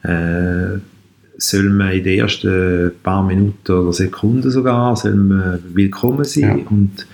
äh, 0.03 0.79
soll 1.37 1.69
man 1.69 1.91
in 1.91 2.03
den 2.05 2.19
ersten 2.19 2.91
paar 3.03 3.23
Minuten 3.23 3.71
oder 3.71 3.91
Sekunden 3.91 4.49
sogar 4.49 4.95
soll 4.95 5.15
man 5.15 5.59
willkommen 5.73 6.23
sein 6.23 6.59
ja. 6.59 6.65
und 6.69 7.05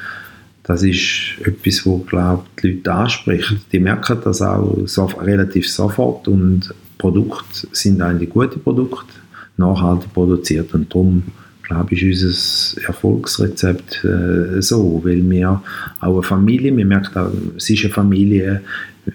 das 0.63 0.83
ist 0.83 1.37
etwas, 1.43 1.85
wo 1.85 1.97
glaube 1.97 2.43
die 2.61 2.73
Leute 2.73 2.93
anspricht. 2.93 3.55
Die 3.71 3.79
merken 3.79 4.19
das 4.23 4.41
auch 4.41 4.77
so, 4.85 5.05
relativ 5.05 5.67
sofort 5.67 6.27
und 6.27 6.73
Produkte 7.01 7.67
sind 7.71 7.99
eigentlich 7.99 8.29
gute 8.29 8.59
Produkte, 8.59 9.13
nachhaltig 9.57 10.13
produziert 10.13 10.71
und 10.75 10.93
darum 10.93 11.23
glaube 11.63 11.95
ich, 11.95 12.03
ist 12.03 12.23
unser 12.23 12.87
Erfolgsrezept 12.87 14.03
äh, 14.03 14.61
so, 14.61 15.01
weil 15.03 15.27
wir 15.29 15.61
auch 15.99 16.13
eine 16.13 16.23
Familie, 16.23 16.75
wir 16.75 16.85
merken 16.85 17.17
auch, 17.17 17.31
es 17.57 17.69
ist 17.69 17.85
eine 17.85 17.93
Familie, 17.93 18.61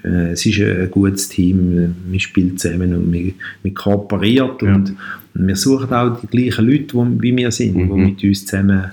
äh, 0.04 0.32
es 0.32 0.44
ist 0.46 0.58
ein 0.60 0.90
gutes 0.90 1.28
Team, 1.28 1.94
wir 2.08 2.20
spielen 2.20 2.56
zusammen 2.56 2.94
und 2.94 3.12
wir, 3.12 3.32
wir 3.62 3.74
kooperieren 3.74 4.56
ja. 4.62 4.74
und, 4.74 4.96
und, 5.34 5.46
wir 5.46 5.56
suchen 5.56 5.92
auch 5.92 6.18
die 6.20 6.26
gleichen 6.26 6.66
Leute, 6.66 6.94
wo, 6.94 7.06
wie 7.20 7.36
wir 7.36 7.52
sind, 7.52 7.76
mhm. 7.76 7.94
die 7.94 8.00
mit 8.10 8.24
uns 8.24 8.46
zusammen, 8.46 8.86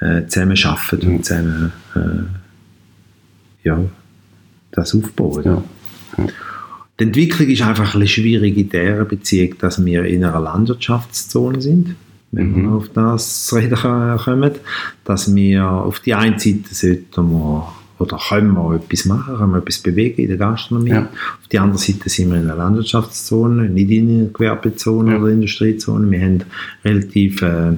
äh, 0.00 0.26
zusammen 0.26 0.58
arbeiten 0.62 1.08
mhm. 1.08 1.16
und 1.16 1.24
zusammen 1.24 1.72
äh, 1.96 3.66
ja, 3.66 3.82
das 4.72 4.94
aufbauen. 4.94 5.42
Ja. 5.44 5.64
Ja. 6.18 6.24
Die 7.00 7.04
Entwicklung 7.04 7.48
ist 7.48 7.62
einfach 7.62 7.94
ein 7.94 8.00
bisschen 8.00 8.24
schwierig 8.24 8.58
in 8.58 8.68
dieser 8.68 9.06
Beziehung, 9.06 9.54
dass 9.58 9.82
wir 9.82 10.04
in 10.04 10.22
einer 10.22 10.38
Landwirtschaftszone 10.38 11.62
sind, 11.62 11.96
wenn 12.30 12.52
mhm. 12.52 12.62
wir 12.62 12.72
auf 12.72 12.88
das 12.90 13.50
reden 13.54 13.74
kommen, 13.74 14.52
dass 15.04 15.34
wir 15.34 15.66
auf 15.66 16.00
die 16.00 16.12
einen 16.14 16.38
Seite 16.38 16.72
sollten 16.72 17.30
wir 17.30 17.72
oder 17.98 18.18
können 18.28 18.52
wir 18.52 18.74
etwas 18.76 19.04
machen, 19.06 19.36
können 19.36 19.52
wir 19.52 19.58
etwas 19.58 19.78
bewegen 19.78 20.22
in 20.22 20.28
der 20.28 20.36
Gastronomie. 20.36 20.90
Ja. 20.90 21.02
Auf 21.02 21.48
der 21.50 21.62
anderen 21.62 21.78
Seite 21.78 22.08
sind 22.08 22.30
wir 22.30 22.38
in 22.38 22.44
einer 22.44 22.56
Landwirtschaftszone, 22.56 23.68
nicht 23.68 23.90
in 23.90 24.08
einer 24.10 24.28
Gewerbezone 24.28 25.12
ja. 25.12 25.18
oder 25.18 25.32
Industriezone. 25.32 26.10
Wir 26.10 26.20
haben 26.20 26.44
relativ 26.84 27.42
äh, 27.42 27.72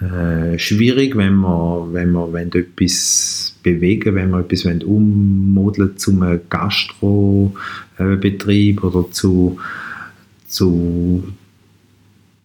äh, 0.00 0.58
schwierig, 0.58 1.16
wenn 1.16 1.40
wir, 1.40 1.88
wenn 1.92 2.12
wir 2.12 2.32
wenn 2.32 2.52
etwas 2.52 3.56
bewegen, 3.62 4.14
wenn 4.14 4.30
wir 4.30 4.40
etwas 4.40 4.64
ummodeln 4.84 5.96
zu 5.96 6.10
einem 6.12 6.40
Gastrobetrieb 6.48 8.84
oder 8.84 9.10
zu, 9.10 9.58
zu 10.46 11.24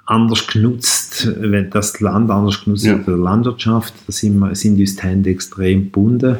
anders 0.05 0.47
genutzt, 0.47 1.29
wenn 1.39 1.69
das 1.69 1.99
Land 1.99 2.31
anders 2.31 2.63
genutzt 2.63 2.85
wird, 2.85 2.99
ja. 2.99 3.03
der 3.03 3.17
Landwirtschaft, 3.17 3.93
da 4.07 4.11
sind, 4.11 4.39
wir, 4.39 4.55
sind 4.55 4.79
uns 4.79 4.95
die 4.95 5.03
Hände 5.03 5.29
extrem 5.29 5.83
gebunden 5.83 6.37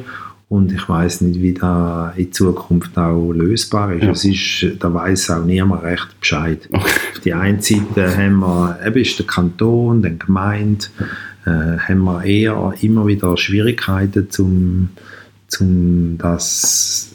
und 0.50 0.72
ich 0.72 0.90
weiß 0.90 1.22
nicht, 1.22 1.42
wie 1.42 1.54
das 1.54 2.18
in 2.18 2.32
Zukunft 2.32 2.98
auch 2.98 3.32
lösbar 3.32 3.94
ist. 3.94 4.04
Ja. 4.04 4.12
Es 4.12 4.26
ist 4.26 4.66
da 4.80 4.94
weiß 4.94 5.32
auch 5.32 5.46
niemand 5.46 5.84
recht 5.84 6.20
Bescheid. 6.20 6.68
Okay. 6.72 6.92
Die 7.24 7.34
einen 7.34 7.62
Seite 7.62 8.18
haben 8.18 8.40
wir, 8.40 8.80
eben 8.86 9.02
ist 9.02 9.18
der 9.18 9.26
Kanton, 9.26 10.02
die 10.02 10.18
Gemeinde, 10.18 10.86
äh, 11.46 11.78
haben 11.78 12.04
wir 12.04 12.24
eher 12.24 12.74
immer 12.82 13.08
wieder 13.08 13.38
Schwierigkeiten, 13.38 14.30
zum, 14.30 14.90
zum 15.48 16.18
das 16.18 17.14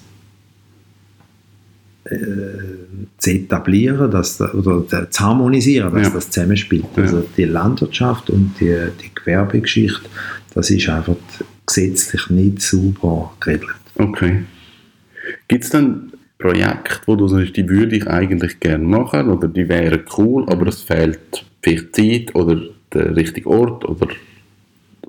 äh, 2.04 2.16
zu 3.18 3.30
etablieren 3.30 4.10
dass, 4.10 4.40
oder 4.40 5.10
zu 5.10 5.20
harmonisieren, 5.20 5.92
dass 5.92 6.08
ja. 6.08 6.14
das 6.14 6.30
zusammenspielt. 6.30 6.86
Ja. 6.96 7.02
Also 7.02 7.24
die 7.36 7.44
Landwirtschaft 7.44 8.30
und 8.30 8.54
die, 8.60 8.76
die 9.02 9.10
Gewerbegeschichte, 9.14 10.08
das 10.54 10.70
ist 10.70 10.88
einfach 10.88 11.16
gesetzlich 11.66 12.30
nicht 12.30 12.62
sauber 12.62 13.34
geregelt. 13.40 13.76
Okay. 13.96 14.44
Gibt 15.48 15.64
es 15.64 15.70
dann 15.70 16.12
Projekte, 16.38 17.00
wo 17.06 17.16
du 17.16 17.26
sagst, 17.26 17.56
die 17.56 17.68
würde 17.68 17.96
ich 17.96 18.06
eigentlich 18.06 18.60
gerne 18.60 18.84
machen 18.84 19.28
oder 19.28 19.48
die 19.48 19.68
wären 19.68 20.04
cool, 20.16 20.46
aber 20.48 20.68
es 20.68 20.82
fehlt 20.82 21.44
vielleicht 21.62 21.96
Zeit 21.96 22.34
oder 22.34 22.60
der 22.92 23.16
richtige 23.16 23.48
Ort 23.48 23.84
oder 23.84 24.08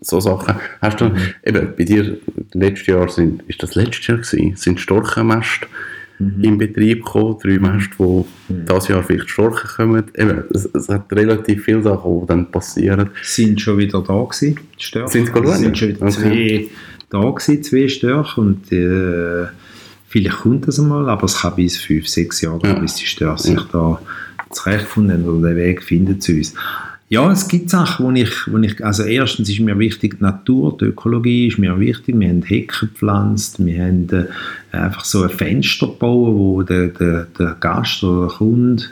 so 0.01 0.19
Sachen. 0.19 0.55
Hast 0.81 1.01
du, 1.01 1.05
mhm. 1.05 1.17
eben, 1.45 1.73
bei 1.77 1.83
dir 1.83 2.17
letztes 2.53 2.87
Jahr 2.87 3.09
sind, 3.09 3.43
ist 3.47 3.61
das 3.61 3.75
letztes 3.75 4.07
Jahr 4.07 4.17
gewesen, 4.17 4.55
sind 4.55 4.79
Storchenmäste 4.79 5.67
mhm. 6.19 6.43
in 6.43 6.57
Betrieb 6.57 7.05
gekommen, 7.05 7.37
drei 7.41 7.59
Mäste, 7.59 7.95
die 7.99 8.03
mhm. 8.03 8.65
dieses 8.65 8.87
Jahr 8.87 9.03
vielleicht 9.03 9.29
Storchen 9.29 9.69
kommen. 9.69 10.03
Eben, 10.15 10.43
es, 10.53 10.65
es, 10.73 10.89
hat 10.89 11.11
relativ 11.11 11.65
viele 11.65 11.83
Sachen, 11.83 12.21
die 12.21 12.27
dann 12.27 12.51
passieren. 12.51 13.11
Sind 13.21 13.59
schon 13.61 13.77
wieder 13.77 14.01
da 14.01 14.23
gewesen, 14.23 14.59
die 14.79 14.83
Störche? 14.83 15.11
Sind, 15.11 15.27
sind 15.27 15.77
schon 15.77 15.89
wieder 15.89 16.05
okay. 16.05 16.69
zwei 16.69 16.69
da 17.09 17.29
gewesen, 17.29 17.63
zwei 17.63 17.87
Störche 17.87 18.41
und 18.41 18.71
äh, 18.71 19.47
vielleicht 20.09 20.39
kommt 20.39 20.67
das 20.67 20.79
einmal, 20.79 21.09
aber 21.09 21.25
es 21.25 21.37
kann 21.37 21.55
bis 21.55 21.77
fünf, 21.77 22.07
sechs 22.07 22.41
Jahre 22.41 22.67
ja. 22.67 22.73
bis 22.73 22.95
die 22.95 23.05
Störche 23.05 23.43
sich 23.43 23.61
da 23.71 24.01
zurechtgefunden 24.51 25.13
haben 25.13 25.29
oder 25.29 25.49
den 25.49 25.57
Weg 25.57 25.83
finden 25.83 26.19
zu 26.19 26.33
uns. 26.33 26.53
Ja, 27.11 27.31
es 27.31 27.47
gibt 27.47 27.71
Sachen, 27.71 28.05
wo 28.05 28.11
ich, 28.11 28.31
wo 28.45 28.59
ich, 28.59 28.85
also 28.85 29.03
erstens 29.03 29.49
ist 29.49 29.59
mir 29.59 29.79
wichtig, 29.79 30.17
die 30.19 30.23
Natur, 30.23 30.77
die 30.79 30.85
Ökologie 30.85 31.47
ist 31.47 31.57
mir 31.57 31.79
wichtig. 31.79 32.19
Wir 32.19 32.29
haben 32.29 32.43
Hecken 32.43 32.89
gepflanzt, 32.89 33.65
wir 33.65 33.83
haben 33.83 34.07
äh, 34.11 34.77
einfach 34.77 35.03
so 35.03 35.23
ein 35.23 35.29
Fenster 35.29 35.87
gebaut, 35.87 36.35
wo 36.35 36.61
der, 36.61 36.89
der, 36.89 37.25
der 37.37 37.57
Gast 37.59 38.03
oder 38.03 38.27
der 38.27 38.37
Kunde 38.37 38.83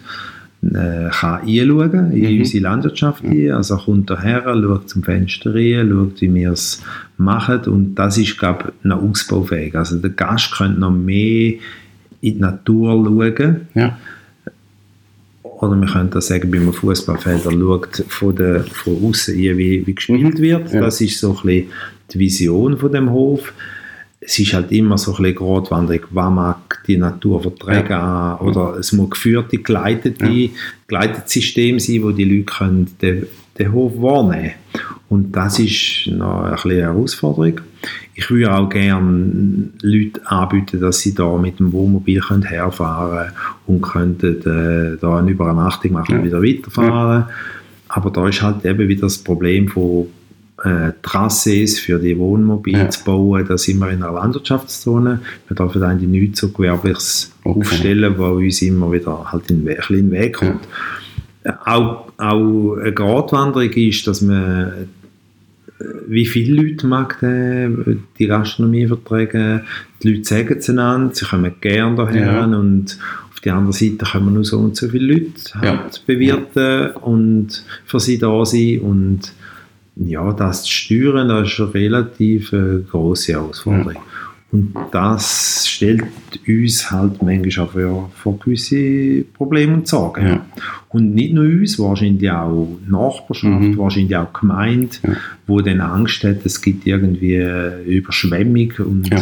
äh, 0.64 1.10
kann 1.12 1.42
einschauen 1.42 2.12
in 2.12 2.34
mhm. 2.34 2.40
unsere 2.40 2.64
Landschaft 2.64 3.24
ein. 3.24 3.52
Also 3.52 3.76
er 3.76 3.82
kommt 3.84 4.10
daher, 4.10 4.44
schaut 4.44 4.90
zum 4.90 5.04
Fenster 5.04 5.54
rein, 5.54 5.90
schaut, 5.90 6.22
wie 6.22 6.34
wir 6.34 6.52
es 6.52 6.84
machen 7.18 7.62
und 7.66 7.96
das 7.96 8.18
ist, 8.18 8.38
glaube 8.38 8.66
ich, 8.68 8.86
noch 8.86 9.02
ausbaufähig. 9.02 9.76
Also 9.76 9.98
der 9.98 10.12
Gast 10.12 10.56
könnte 10.56 10.80
noch 10.80 10.92
mehr 10.92 11.54
in 12.22 12.34
die 12.34 12.40
Natur 12.40 13.06
schauen. 13.06 13.68
Ja 13.76 13.98
oder 15.60 15.86
können 15.88 16.10
das 16.12 16.28
sagen, 16.28 16.52
bei 16.52 16.58
einem 16.58 16.74
Fußballfeld, 16.74 17.46
er 17.46 17.52
schaut 17.52 18.04
von, 18.08 18.36
der, 18.36 18.64
von 18.64 19.04
außen 19.04 19.36
wie, 19.36 19.86
wie 19.86 19.94
gespielt 19.94 20.36
mhm. 20.36 20.42
wird. 20.42 20.74
Ja. 20.74 20.82
Das 20.82 21.02
ist 21.02 21.20
so 21.20 21.32
ein 21.32 21.42
bisschen 21.44 21.72
die 22.12 22.20
Vision 22.20 22.78
von 22.78 22.92
dem 22.92 23.10
Hof. 23.10 23.54
Es 24.30 24.38
ist 24.40 24.54
halt 24.54 24.74
immer 24.74 24.98
so 24.98 25.16
ein 25.16 25.24
bisschen 25.24 25.36
Gratwanderung, 25.38 26.02
was 26.12 26.34
mag 26.34 26.84
die 26.86 26.98
Natur 26.98 27.42
verträgen 27.42 27.92
ja. 27.92 28.38
oder 28.42 28.76
es 28.78 28.92
muss 28.92 29.12
geführte, 29.12 29.58
geleitete, 29.58 30.28
ja. 30.28 30.50
geleitetes 30.86 31.32
System 31.32 31.80
sein, 31.80 32.04
wo 32.04 32.12
die 32.12 32.26
Leute 32.26 32.44
können 32.44 32.90
den, 33.02 33.28
den 33.58 33.72
Hof 33.72 33.94
wahrnehmen 33.96 34.52
Und 35.08 35.32
das 35.32 35.60
ist 35.60 36.08
noch 36.08 36.44
ein 36.44 36.52
bisschen 36.52 36.72
eine 36.72 36.82
Herausforderung. 36.82 37.62
Ich 38.16 38.30
würde 38.30 38.54
auch 38.54 38.68
gerne 38.68 39.70
Leuten 39.82 40.26
anbieten, 40.26 40.82
dass 40.82 41.00
sie 41.00 41.16
da 41.16 41.38
mit 41.38 41.60
dem 41.60 41.72
Wohnmobil 41.72 42.20
können 42.20 42.44
herfahren 42.44 43.32
und 43.66 43.82
könnten 43.82 44.42
äh, 44.42 44.98
da 45.00 45.20
eine 45.20 45.32
Übernachtung 45.32 45.94
machen 45.94 46.20
und 46.20 46.26
wieder 46.26 46.44
weiterfahren. 46.44 47.26
Aber 47.88 48.10
da 48.10 48.28
ist 48.28 48.42
halt 48.42 48.66
eben 48.66 48.90
wieder 48.90 49.04
das 49.04 49.20
Problem 49.20 49.70
von 49.70 50.08
äh, 50.64 50.92
Trasses 51.02 51.80
für 51.80 52.00
die 52.00 52.18
Wohnmobile 52.18 52.78
ja. 52.78 52.90
zu 52.90 53.04
bauen. 53.04 53.46
Da 53.48 53.58
sind 53.58 53.80
wir 53.80 53.90
in 53.90 54.04
einer 54.04 54.14
Landwirtschaftszone. 54.14 55.20
Wir 55.48 55.56
dürfen 55.56 55.84
eigentlich 55.84 56.10
nichts 56.10 56.40
so 56.40 56.50
gewerbliches 56.50 57.32
okay. 57.44 57.60
aufstellen, 57.60 58.16
was 58.18 58.32
uns 58.32 58.62
immer 58.62 58.92
wieder 58.92 59.32
halt 59.32 59.50
in, 59.50 59.68
in 59.68 59.78
den 59.90 60.12
Weg 60.12 60.38
kommt. 60.38 60.68
Ja. 61.46 61.60
Auch, 61.66 62.12
auch 62.18 62.76
eine 62.76 62.94
Gratwanderung 62.94 63.72
ist, 63.72 64.06
dass 64.08 64.22
man 64.22 64.90
wie 66.08 66.26
viele 66.26 66.62
Leute 66.62 66.88
mag 66.88 67.20
die, 67.22 68.00
die 68.18 68.28
Gastronomie 68.28 68.88
vertragen. 68.88 69.62
Die 70.02 70.10
Leute 70.10 70.24
sagen 70.24 70.56
es 70.58 70.70
einander, 70.70 71.14
sie 71.14 71.26
kommen 71.26 71.54
gerne 71.62 71.96
daher 71.96 72.34
ja. 72.34 72.46
und 72.46 72.98
auf 73.32 73.40
der 73.42 73.54
anderen 73.54 73.74
Seite 73.74 74.06
können 74.12 74.34
nur 74.34 74.44
so 74.44 74.58
und 74.58 74.76
so 74.76 74.88
viele 74.88 75.14
Leute 75.14 75.54
halt 75.56 75.98
ja. 75.98 76.02
bewirten 76.08 76.92
und 76.96 77.64
für 77.86 78.00
sie 78.00 78.18
da 78.18 78.44
sein 78.46 78.80
und 78.80 79.34
Ja, 80.00 80.32
das 80.34 80.64
zu 80.64 80.72
steuern, 80.72 81.28
das 81.28 81.50
ist 81.50 81.60
eine 81.60 81.74
relativ 81.74 82.54
äh, 82.54 82.80
grosse 82.90 83.34
Herausforderung. 83.34 83.94
Ja. 83.94 84.02
Und 84.50 84.74
das 84.92 85.68
stellt 85.68 86.06
uns 86.48 86.90
halt 86.90 87.22
manchmal 87.22 87.86
auch 87.86 88.10
für 88.16 88.34
gewisse 88.34 89.26
Probleme 89.34 89.74
und 89.74 89.88
Sorgen. 89.88 90.26
Ja. 90.26 90.46
Und 90.90 91.14
nicht 91.14 91.34
nur 91.34 91.44
uns, 91.44 91.78
wahrscheinlich 91.80 92.32
auch 92.32 92.80
Nachbarschaft, 92.88 93.62
mhm. 93.62 93.78
wahrscheinlich 93.78 94.16
auch 94.16 94.32
Gemeinde, 94.32 94.96
ja. 95.04 95.16
wo 95.48 95.60
dann 95.60 95.82
Angst 95.82 96.24
hat, 96.24 96.46
es 96.46 96.62
gibt 96.62 96.88
irgendwie 96.88 97.44
Überschwemmung 97.86 98.72
und 98.80 99.10
ja. 99.10 99.20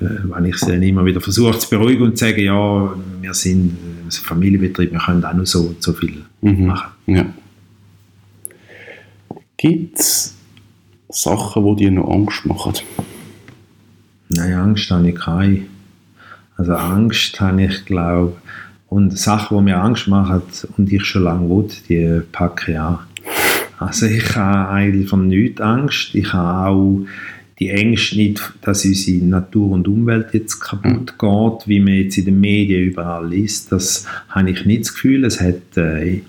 äh, 0.00 0.06
wenn 0.24 0.44
ich 0.44 0.56
sie 0.58 0.70
dann 0.70 0.82
immer 0.82 1.04
wieder 1.04 1.20
versuche 1.20 1.58
zu 1.58 1.68
beruhigen 1.68 2.04
und 2.04 2.16
zu 2.16 2.26
sagen, 2.26 2.42
ja, 2.42 2.94
wir 3.20 3.34
sind 3.34 3.72
ein 4.04 4.10
Familienbetrieb, 4.10 4.92
wir 4.92 5.00
können 5.00 5.24
auch 5.24 5.34
nur 5.34 5.46
so 5.46 5.74
so 5.80 5.92
viel 5.92 6.22
mhm. 6.40 6.66
machen. 6.66 6.92
Ja. 7.06 7.26
Gibt 9.62 10.00
es 10.00 10.34
Sachen, 11.08 11.64
die 11.64 11.84
dir 11.84 11.92
noch 11.92 12.10
Angst 12.10 12.44
machen? 12.46 12.72
Nein, 14.28 14.54
Angst 14.54 14.90
habe 14.90 15.08
ich 15.08 15.14
keine. 15.14 15.66
Also 16.56 16.72
Angst 16.74 17.40
habe 17.40 17.62
ich, 17.62 17.84
glaube 17.84 18.32
und 18.88 19.16
Sachen, 19.16 19.58
die 19.58 19.62
mir 19.62 19.78
Angst 19.80 20.08
machen 20.08 20.42
und 20.76 20.92
ich 20.92 21.04
schon 21.04 21.22
lange 21.22 21.48
will, 21.48 21.68
die 21.88 22.22
packe 22.32 22.72
ich 22.72 22.78
an. 22.80 22.98
Also 23.78 24.06
ich 24.06 24.34
habe 24.34 24.68
eigentlich 24.68 25.08
von 25.08 25.28
nichts 25.28 25.60
Angst. 25.60 26.16
Ich 26.16 26.32
habe 26.32 26.68
auch 26.68 27.06
die 27.60 27.70
Ängste 27.70 28.16
nicht, 28.16 28.42
dass 28.62 28.84
unsere 28.84 29.24
Natur 29.24 29.70
und 29.70 29.86
Umwelt 29.86 30.34
jetzt 30.34 30.58
kaputt 30.58 31.20
geht, 31.20 31.68
wie 31.68 31.78
man 31.78 31.94
jetzt 31.94 32.18
in 32.18 32.24
den 32.24 32.40
Medien 32.40 32.82
überall 32.82 33.28
liest. 33.28 33.70
Das 33.70 34.06
habe 34.28 34.50
ich 34.50 34.66
nicht 34.66 34.86
das 34.86 34.94
Gefühl. 34.94 35.24
Es 35.24 35.40
hat 35.40 35.76
äh, 35.76 36.22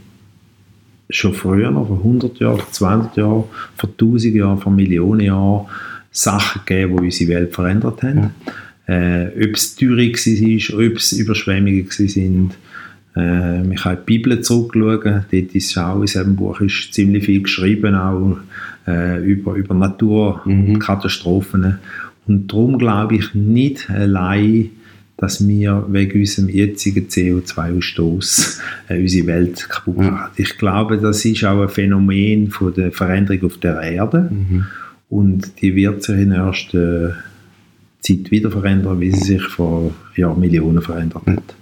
schon 1.15 1.34
früher, 1.34 1.71
vor 1.71 1.97
100 1.97 2.39
Jahren, 2.39 2.60
vor 2.60 2.71
200 2.71 3.17
Jahren, 3.17 3.43
vor 3.76 3.89
1000 3.89 4.36
Jahren, 4.36 4.58
vor 4.60 4.71
Millionen 4.71 5.21
Jahren 5.21 5.65
Sachen 6.12 6.62
gegeben, 6.65 6.97
die 6.97 7.06
unsere 7.06 7.30
Welt 7.32 7.54
verändert 7.54 8.04
haben. 8.04 8.32
Ja. 8.88 8.93
Äh, 8.95 9.28
ob 9.45 9.56
es 9.56 9.76
Teuerung 9.76 10.13
war, 10.13 10.88
ob 10.88 10.97
es 10.97 11.12
Überschwemmungen 11.13 11.88
waren. 11.88 12.52
Äh, 13.15 13.63
man 13.63 13.76
kann 13.76 13.93
in 13.93 13.99
die 13.99 14.06
Bibel 14.06 14.41
zurückschauen, 14.41 15.26
dort 15.32 15.56
ist 15.56 15.78
auch 15.78 15.95
in 15.95 16.02
diesem 16.02 16.36
Buch 16.36 16.60
ist 16.62 16.93
ziemlich 16.93 17.26
viel 17.26 17.43
geschrieben, 17.43 17.95
auch 17.95 18.38
äh, 18.88 19.23
über, 19.23 19.54
über 19.54 19.76
Naturkatastrophen. 19.76 21.62
Mhm. 21.62 21.78
Und 22.26 22.52
darum 22.52 22.78
glaube 22.78 23.15
ich 23.15 23.34
nicht 23.34 23.89
allein, 23.89 24.71
dass 25.23 25.47
wir 25.47 25.86
wegen 25.88 26.19
unserem 26.19 26.49
jetzigen 26.49 27.07
CO2-Ausstoß 27.07 28.59
äh, 28.89 28.99
unsere 28.99 29.27
Welt 29.27 29.69
kaputt 29.69 29.99
machen. 29.99 30.31
Ich 30.36 30.57
glaube, 30.57 30.97
das 30.97 31.23
ist 31.23 31.45
auch 31.45 31.62
ein 31.62 31.69
Phänomen 31.69 32.51
von 32.51 32.73
der 32.73 32.91
Veränderung 32.91 33.45
auf 33.45 33.57
der 33.59 33.79
Erde. 33.79 34.29
Mhm. 34.29 34.65
Und 35.07 35.62
die 35.62 35.77
wird 35.77 36.03
sich 36.03 36.17
in 36.19 36.31
der 36.31 36.39
ersten 36.39 37.13
Zeit 38.01 38.31
wieder 38.31 38.51
verändern, 38.51 38.99
wie 38.99 39.12
sie 39.12 39.38
sich 39.38 39.43
vor 39.43 39.95
Jahrmillionen 40.17 40.81
verändert 40.81 41.25
hat. 41.25 41.55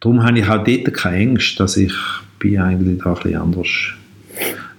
Darum 0.00 0.22
habe 0.22 0.40
ich 0.40 0.50
auch 0.50 0.62
dort 0.62 0.92
keine 0.92 1.16
Ängste, 1.16 1.56
dass 1.56 1.78
ich 1.78 1.94
bin 2.38 2.58
eigentlich 2.58 2.98
da 2.98 3.14
ein 3.14 3.22
bisschen 3.22 3.40
anders. 3.40 3.68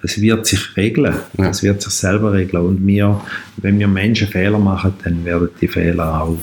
Es 0.04 0.22
wird 0.22 0.46
sich 0.46 0.78
regeln, 0.78 1.16
ja. 1.40 1.50
es 1.50 1.64
wird 1.64 1.82
sich 1.82 1.94
selber 1.94 2.34
regeln. 2.34 2.64
Und 2.68 2.86
wir, 2.86 3.20
wenn 3.58 3.80
wir 3.80 3.88
Menschen 3.88 4.28
Fehler 4.28 4.60
machen, 4.60 4.94
dann 5.04 5.26
werden 5.26 5.50
die 5.60 5.68
Fehler 5.68 6.22
auch, 6.22 6.38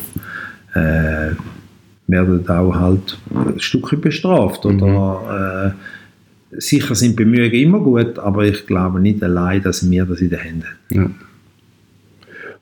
äh, 0.74 1.34
werden 2.08 2.48
auch 2.48 2.74
halt 2.74 3.18
ein 3.32 3.60
Stück 3.60 4.00
bestraft. 4.00 4.64
Mhm. 4.64 4.82
Oder, 4.82 5.74
äh, 6.50 6.58
sicher 6.58 6.94
sind 6.94 7.16
Bemühungen 7.16 7.52
immer 7.52 7.80
gut, 7.80 8.18
aber 8.18 8.44
ich 8.46 8.66
glaube 8.66 9.00
nicht 9.00 9.22
allein, 9.22 9.62
dass 9.62 9.88
wir 9.88 10.04
das 10.06 10.20
in 10.20 10.30
den 10.30 10.38
Händen 10.38 10.64
haben. 10.64 10.76
Ja. 10.90 11.10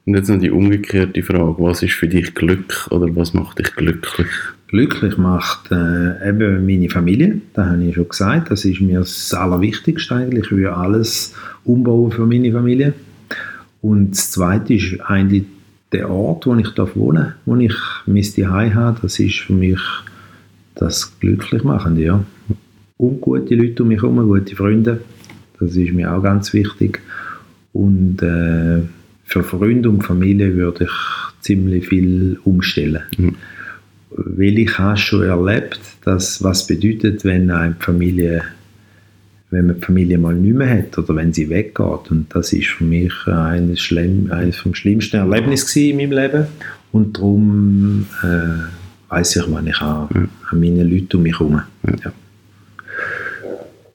Und 0.04 0.14
jetzt 0.14 0.28
noch 0.28 0.38
die 0.38 0.50
umgekehrte 0.50 1.22
Frage, 1.22 1.56
was 1.58 1.82
ist 1.82 1.94
für 1.94 2.06
dich 2.06 2.34
Glück 2.34 2.86
oder 2.90 3.14
was 3.16 3.34
macht 3.34 3.58
dich 3.58 3.74
glücklich? 3.74 4.28
Glücklich 4.68 5.16
macht 5.16 5.70
äh, 5.70 6.28
eben 6.28 6.64
meine 6.66 6.88
Familie, 6.88 7.40
das 7.54 7.66
habe 7.66 7.84
ich 7.84 7.94
schon 7.94 8.08
gesagt, 8.08 8.50
das 8.50 8.64
ist 8.64 8.80
mir 8.80 9.00
das 9.00 9.32
Allerwichtigste 9.34 10.14
eigentlich, 10.14 10.46
ich 10.46 10.52
will 10.52 10.66
alles 10.66 11.34
umbauen 11.64 12.12
für 12.12 12.26
meine 12.26 12.52
Familie. 12.52 12.92
Und 13.82 14.12
das 14.12 14.30
Zweite 14.32 14.74
ist 14.74 15.00
eigentlich 15.00 15.44
der 15.96 16.10
Ort, 16.10 16.46
wo 16.46 16.54
ich 16.54 16.76
wohne, 16.94 17.34
wo 17.46 17.56
ich 17.56 17.74
mein 18.06 18.22
Zuhause 18.22 18.74
habe, 18.74 18.98
das 19.02 19.18
ist 19.18 19.40
für 19.40 19.52
mich 19.52 19.80
das 20.74 21.18
Glücklichmachende, 21.20 22.02
ja. 22.02 22.24
Und 22.98 23.20
gute 23.20 23.54
Leute 23.54 23.82
um 23.82 23.88
mich 23.88 24.02
herum, 24.02 24.26
gute 24.26 24.54
Freunde, 24.54 25.00
das 25.58 25.76
ist 25.76 25.92
mir 25.92 26.12
auch 26.12 26.22
ganz 26.22 26.52
wichtig. 26.52 27.00
Und 27.72 28.22
äh, 28.22 28.82
für 29.24 29.42
Freunde 29.42 29.90
und 29.90 30.02
Familie 30.02 30.54
würde 30.54 30.84
ich 30.84 30.90
ziemlich 31.40 31.88
viel 31.88 32.38
umstellen. 32.44 33.02
Mhm. 33.18 33.34
Weil 34.10 34.58
ich 34.58 34.78
habe 34.78 34.96
schon 34.96 35.24
erlebt, 35.24 35.80
dass 36.04 36.42
was 36.42 36.66
bedeutet, 36.66 37.24
wenn 37.24 37.50
eine 37.50 37.76
Familie 37.78 38.42
wenn 39.50 39.66
man 39.66 39.76
die 39.76 39.82
Familie 39.82 40.18
mal 40.18 40.34
nicht 40.34 40.56
mehr 40.56 40.78
hat 40.78 40.98
oder 40.98 41.14
wenn 41.16 41.32
sie 41.32 41.48
weggeht. 41.48 42.10
Und 42.10 42.34
das 42.34 42.52
ist 42.52 42.68
für 42.68 42.84
mich 42.84 43.12
eines, 43.26 43.80
schlimm, 43.80 44.30
eines 44.30 44.56
vom 44.56 44.74
schlimmsten 44.74 45.16
Erlebnis 45.16 45.74
in 45.76 45.96
meinem 45.96 46.12
Leben. 46.12 46.46
Und 46.92 47.16
darum 47.16 48.06
äh, 48.22 49.12
weiß 49.12 49.36
ich, 49.36 49.44
wann 49.48 49.66
ich 49.66 49.80
an, 49.80 50.08
ja. 50.14 50.28
an 50.50 50.60
meine 50.60 50.82
Leute 50.82 51.16
um 51.16 51.22
mich 51.22 51.38
herum. 51.38 51.62
Ja. 51.84 51.94
Ja. 52.04 52.12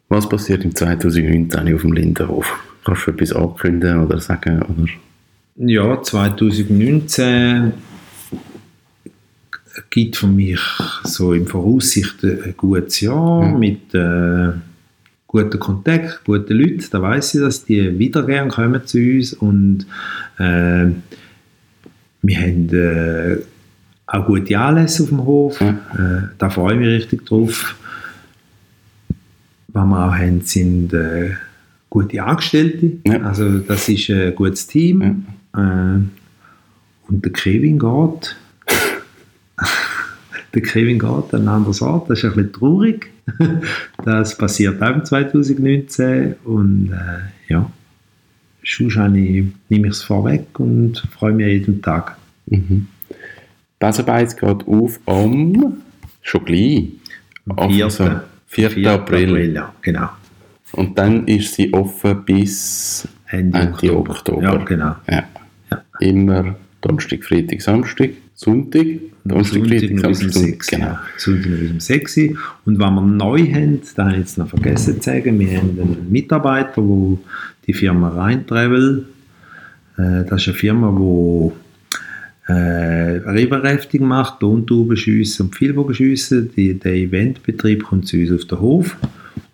Was 0.09 0.27
passiert 0.27 0.63
im 0.63 0.75
2019 0.75 1.73
auf 1.73 1.81
dem 1.81 1.93
Lindenhof? 1.93 2.59
Kannst 2.83 3.07
du 3.07 3.11
etwas 3.11 3.33
ankündigen 3.33 4.03
oder 4.03 4.19
sagen? 4.19 4.61
Oder? 4.61 4.85
Ja, 5.55 6.01
2019 6.01 7.73
gibt 9.89 10.17
für 10.17 10.27
mich 10.27 10.59
so 11.03 11.33
im 11.33 11.47
Voraussicht 11.47 12.23
ein 12.23 12.53
gutes 12.57 13.01
Jahr 13.01 13.43
mhm. 13.43 13.59
mit 13.59 13.93
äh, 13.93 14.51
guten 15.31 15.59
Kontakt, 15.59 16.21
guten 16.25 16.53
Leuten. 16.53 16.83
Da 16.91 17.01
weiß 17.01 17.35
ich, 17.35 17.41
dass 17.41 17.63
die 17.63 17.97
wieder 17.97 18.25
gerne 18.25 18.49
kommen 18.49 18.85
zu 18.85 18.97
uns 18.99 19.33
und 19.33 19.85
äh, 20.37 20.87
wir 22.21 22.37
haben 22.37 22.69
äh, 22.69 23.37
auch 24.07 24.25
gute 24.25 24.59
Anlässe 24.59 25.03
auf 25.03 25.09
dem 25.09 25.25
Hof. 25.25 25.61
Äh, 25.61 25.75
da 26.37 26.49
freue 26.49 26.73
ich 26.73 26.79
mich 26.79 26.89
richtig 26.89 27.25
drauf. 27.25 27.75
Was 29.69 29.85
wir 29.85 30.05
auch 30.05 30.13
haben, 30.13 30.41
sind 30.41 30.93
äh, 30.93 31.31
gute 31.89 32.21
Angestellte. 32.21 32.97
Ja. 33.07 33.21
Also 33.21 33.59
das 33.59 33.87
ist 33.87 34.09
ein 34.09 34.35
gutes 34.35 34.67
Team. 34.67 35.01
Ja 35.01 35.15
äh, 35.53 35.99
und 37.07 37.25
der 37.25 37.31
Kevin 37.31 37.79
geht. 37.79 38.35
Der 40.53 40.61
Kevin 40.61 40.99
geht 40.99 41.09
an 41.09 41.27
einen 41.33 41.47
anderen 41.47 41.87
Ort. 41.87 42.09
Das 42.09 42.19
ist 42.19 42.25
ein 42.25 42.35
bisschen 42.35 42.53
traurig. 42.53 43.11
das 44.05 44.37
passiert 44.37 44.81
auch 44.81 45.03
2019. 45.03 46.35
Und 46.43 46.91
äh, 46.91 47.51
ja, 47.51 47.71
sonst 48.63 48.97
nehme 48.97 49.53
ich 49.69 49.85
es 49.85 50.03
vorweg 50.03 50.59
und 50.59 50.97
freue 51.11 51.33
mich 51.33 51.47
jeden 51.47 51.81
Tag. 51.81 52.17
Mhm. 52.47 52.87
Basarbeit 53.79 54.37
geht 54.37 54.67
auf 54.67 54.99
am 55.05 55.77
schon 56.21 56.45
gleich. 56.45 56.89
Am 57.55 57.71
4. 57.71 57.89
4. 57.89 58.69
4. 58.69 58.91
April. 58.91 59.29
April. 59.29 59.53
Ja, 59.53 59.73
genau. 59.81 60.09
Und 60.73 60.97
dann 60.97 61.27
ist 61.27 61.55
sie 61.55 61.73
offen 61.73 62.23
bis 62.23 63.07
Ende, 63.27 63.59
Ende 63.59 63.71
Oktober. 63.71 64.11
Oktober. 64.11 64.43
Ja, 64.43 64.55
genau. 64.57 64.95
Ja 65.09 65.23
immer 66.01 66.55
Donnerstag, 66.81 67.23
Freitag, 67.23 67.61
Samstag, 67.61 68.09
Sonntag, 68.33 68.87
Donnerstag, 69.23 69.67
Freitag, 69.67 69.99
Samstag, 69.99 70.31
Sonntag, 70.31 70.67
genau. 70.67 70.97
Sonntag 71.17 71.59
bis 71.59 71.71
um 71.71 71.79
6 71.79 72.17
Uhr. 72.17 72.23
Und 72.65 72.79
was 72.79 72.91
wir 72.91 73.01
neu 73.01 73.39
haben, 73.53 73.81
da 73.95 74.05
habe 74.05 74.13
ich 74.13 74.19
jetzt 74.19 74.37
noch 74.37 74.49
vergessen 74.49 74.99
zu 74.99 75.09
sagen, 75.09 75.39
wir 75.39 75.57
haben 75.57 75.79
einen 75.79 76.11
Mitarbeiter, 76.11 76.81
der 76.81 77.17
die 77.67 77.73
Firma 77.73 78.09
Rheintravel, 78.09 79.05
äh, 79.97 80.25
das 80.25 80.41
ist 80.41 80.47
eine 80.49 80.57
Firma, 80.57 81.51
die 82.47 82.51
äh, 82.51 83.29
Riverrafting 83.29 84.03
macht, 84.03 84.39
Tontauben 84.39 84.97
schiessen 84.97 85.47
und 85.47 85.55
Vielbogen 85.55 85.93
schiessen. 85.93 86.51
Der 86.55 86.93
Eventbetrieb 86.93 87.83
kommt 87.83 88.07
zu 88.07 88.17
uns 88.17 88.31
auf 88.31 88.45
den 88.45 88.59
Hof. 88.59 88.97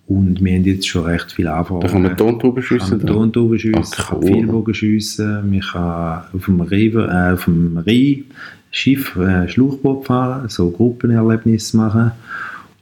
Und 0.08 0.42
wir 0.42 0.56
haben 0.56 0.64
jetzt 0.64 0.88
schon 0.88 1.04
recht 1.04 1.34
viele 1.34 1.54
Anfragen. 1.54 1.82
Da 1.82 1.88
kann 1.90 2.02
man 2.02 2.16
Tontauben 2.16 2.64
schiessen? 2.64 3.06
Tontauben 3.06 3.60
schiessen, 3.60 3.96
ah, 3.98 4.16
cool. 4.16 4.26
Vielbogen 4.26 4.74
schiessen, 4.74 5.52
man 5.52 5.60
kann 5.60 6.24
auf 6.34 6.46
dem, 6.46 6.62
River, 6.62 7.10
äh, 7.10 7.34
auf 7.34 7.44
dem 7.44 7.78
Rhein 7.78 8.24
Schiff, 8.72 9.16
äh, 9.18 9.48
Schlauchboot 9.50 10.06
fahren, 10.06 10.48
so 10.50 10.70
Gruppenerlebnisse 10.70 11.76
machen. 11.78 12.12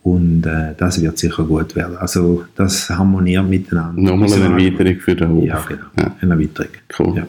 Und 0.04 0.46
äh, 0.46 0.76
das 0.78 1.02
wird 1.02 1.18
sicher 1.18 1.44
gut 1.44 1.76
werden. 1.76 1.98
Also 1.98 2.46
das 2.56 2.92
harmoniert 2.92 3.48
miteinander. 3.48 4.00
Nochmal 4.00 4.32
eine 4.34 4.64
Erweiterung 4.64 5.00
für 5.00 5.16
den 5.16 5.30
Hof. 5.30 5.46
Ja, 5.46 5.66
genau. 5.68 5.86
Ja. 6.00 6.16
Eine 6.22 6.34
Erweiterung. 6.34 6.72
Cool. 7.00 7.18
Ja. 7.18 7.28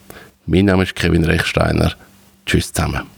Mein 0.45 0.65
Name 0.65 0.83
ist 0.83 0.95
Kevin 0.95 1.23
Rechsteiner. 1.23 1.93
Tschüss 2.45 2.73
zusammen. 2.73 3.12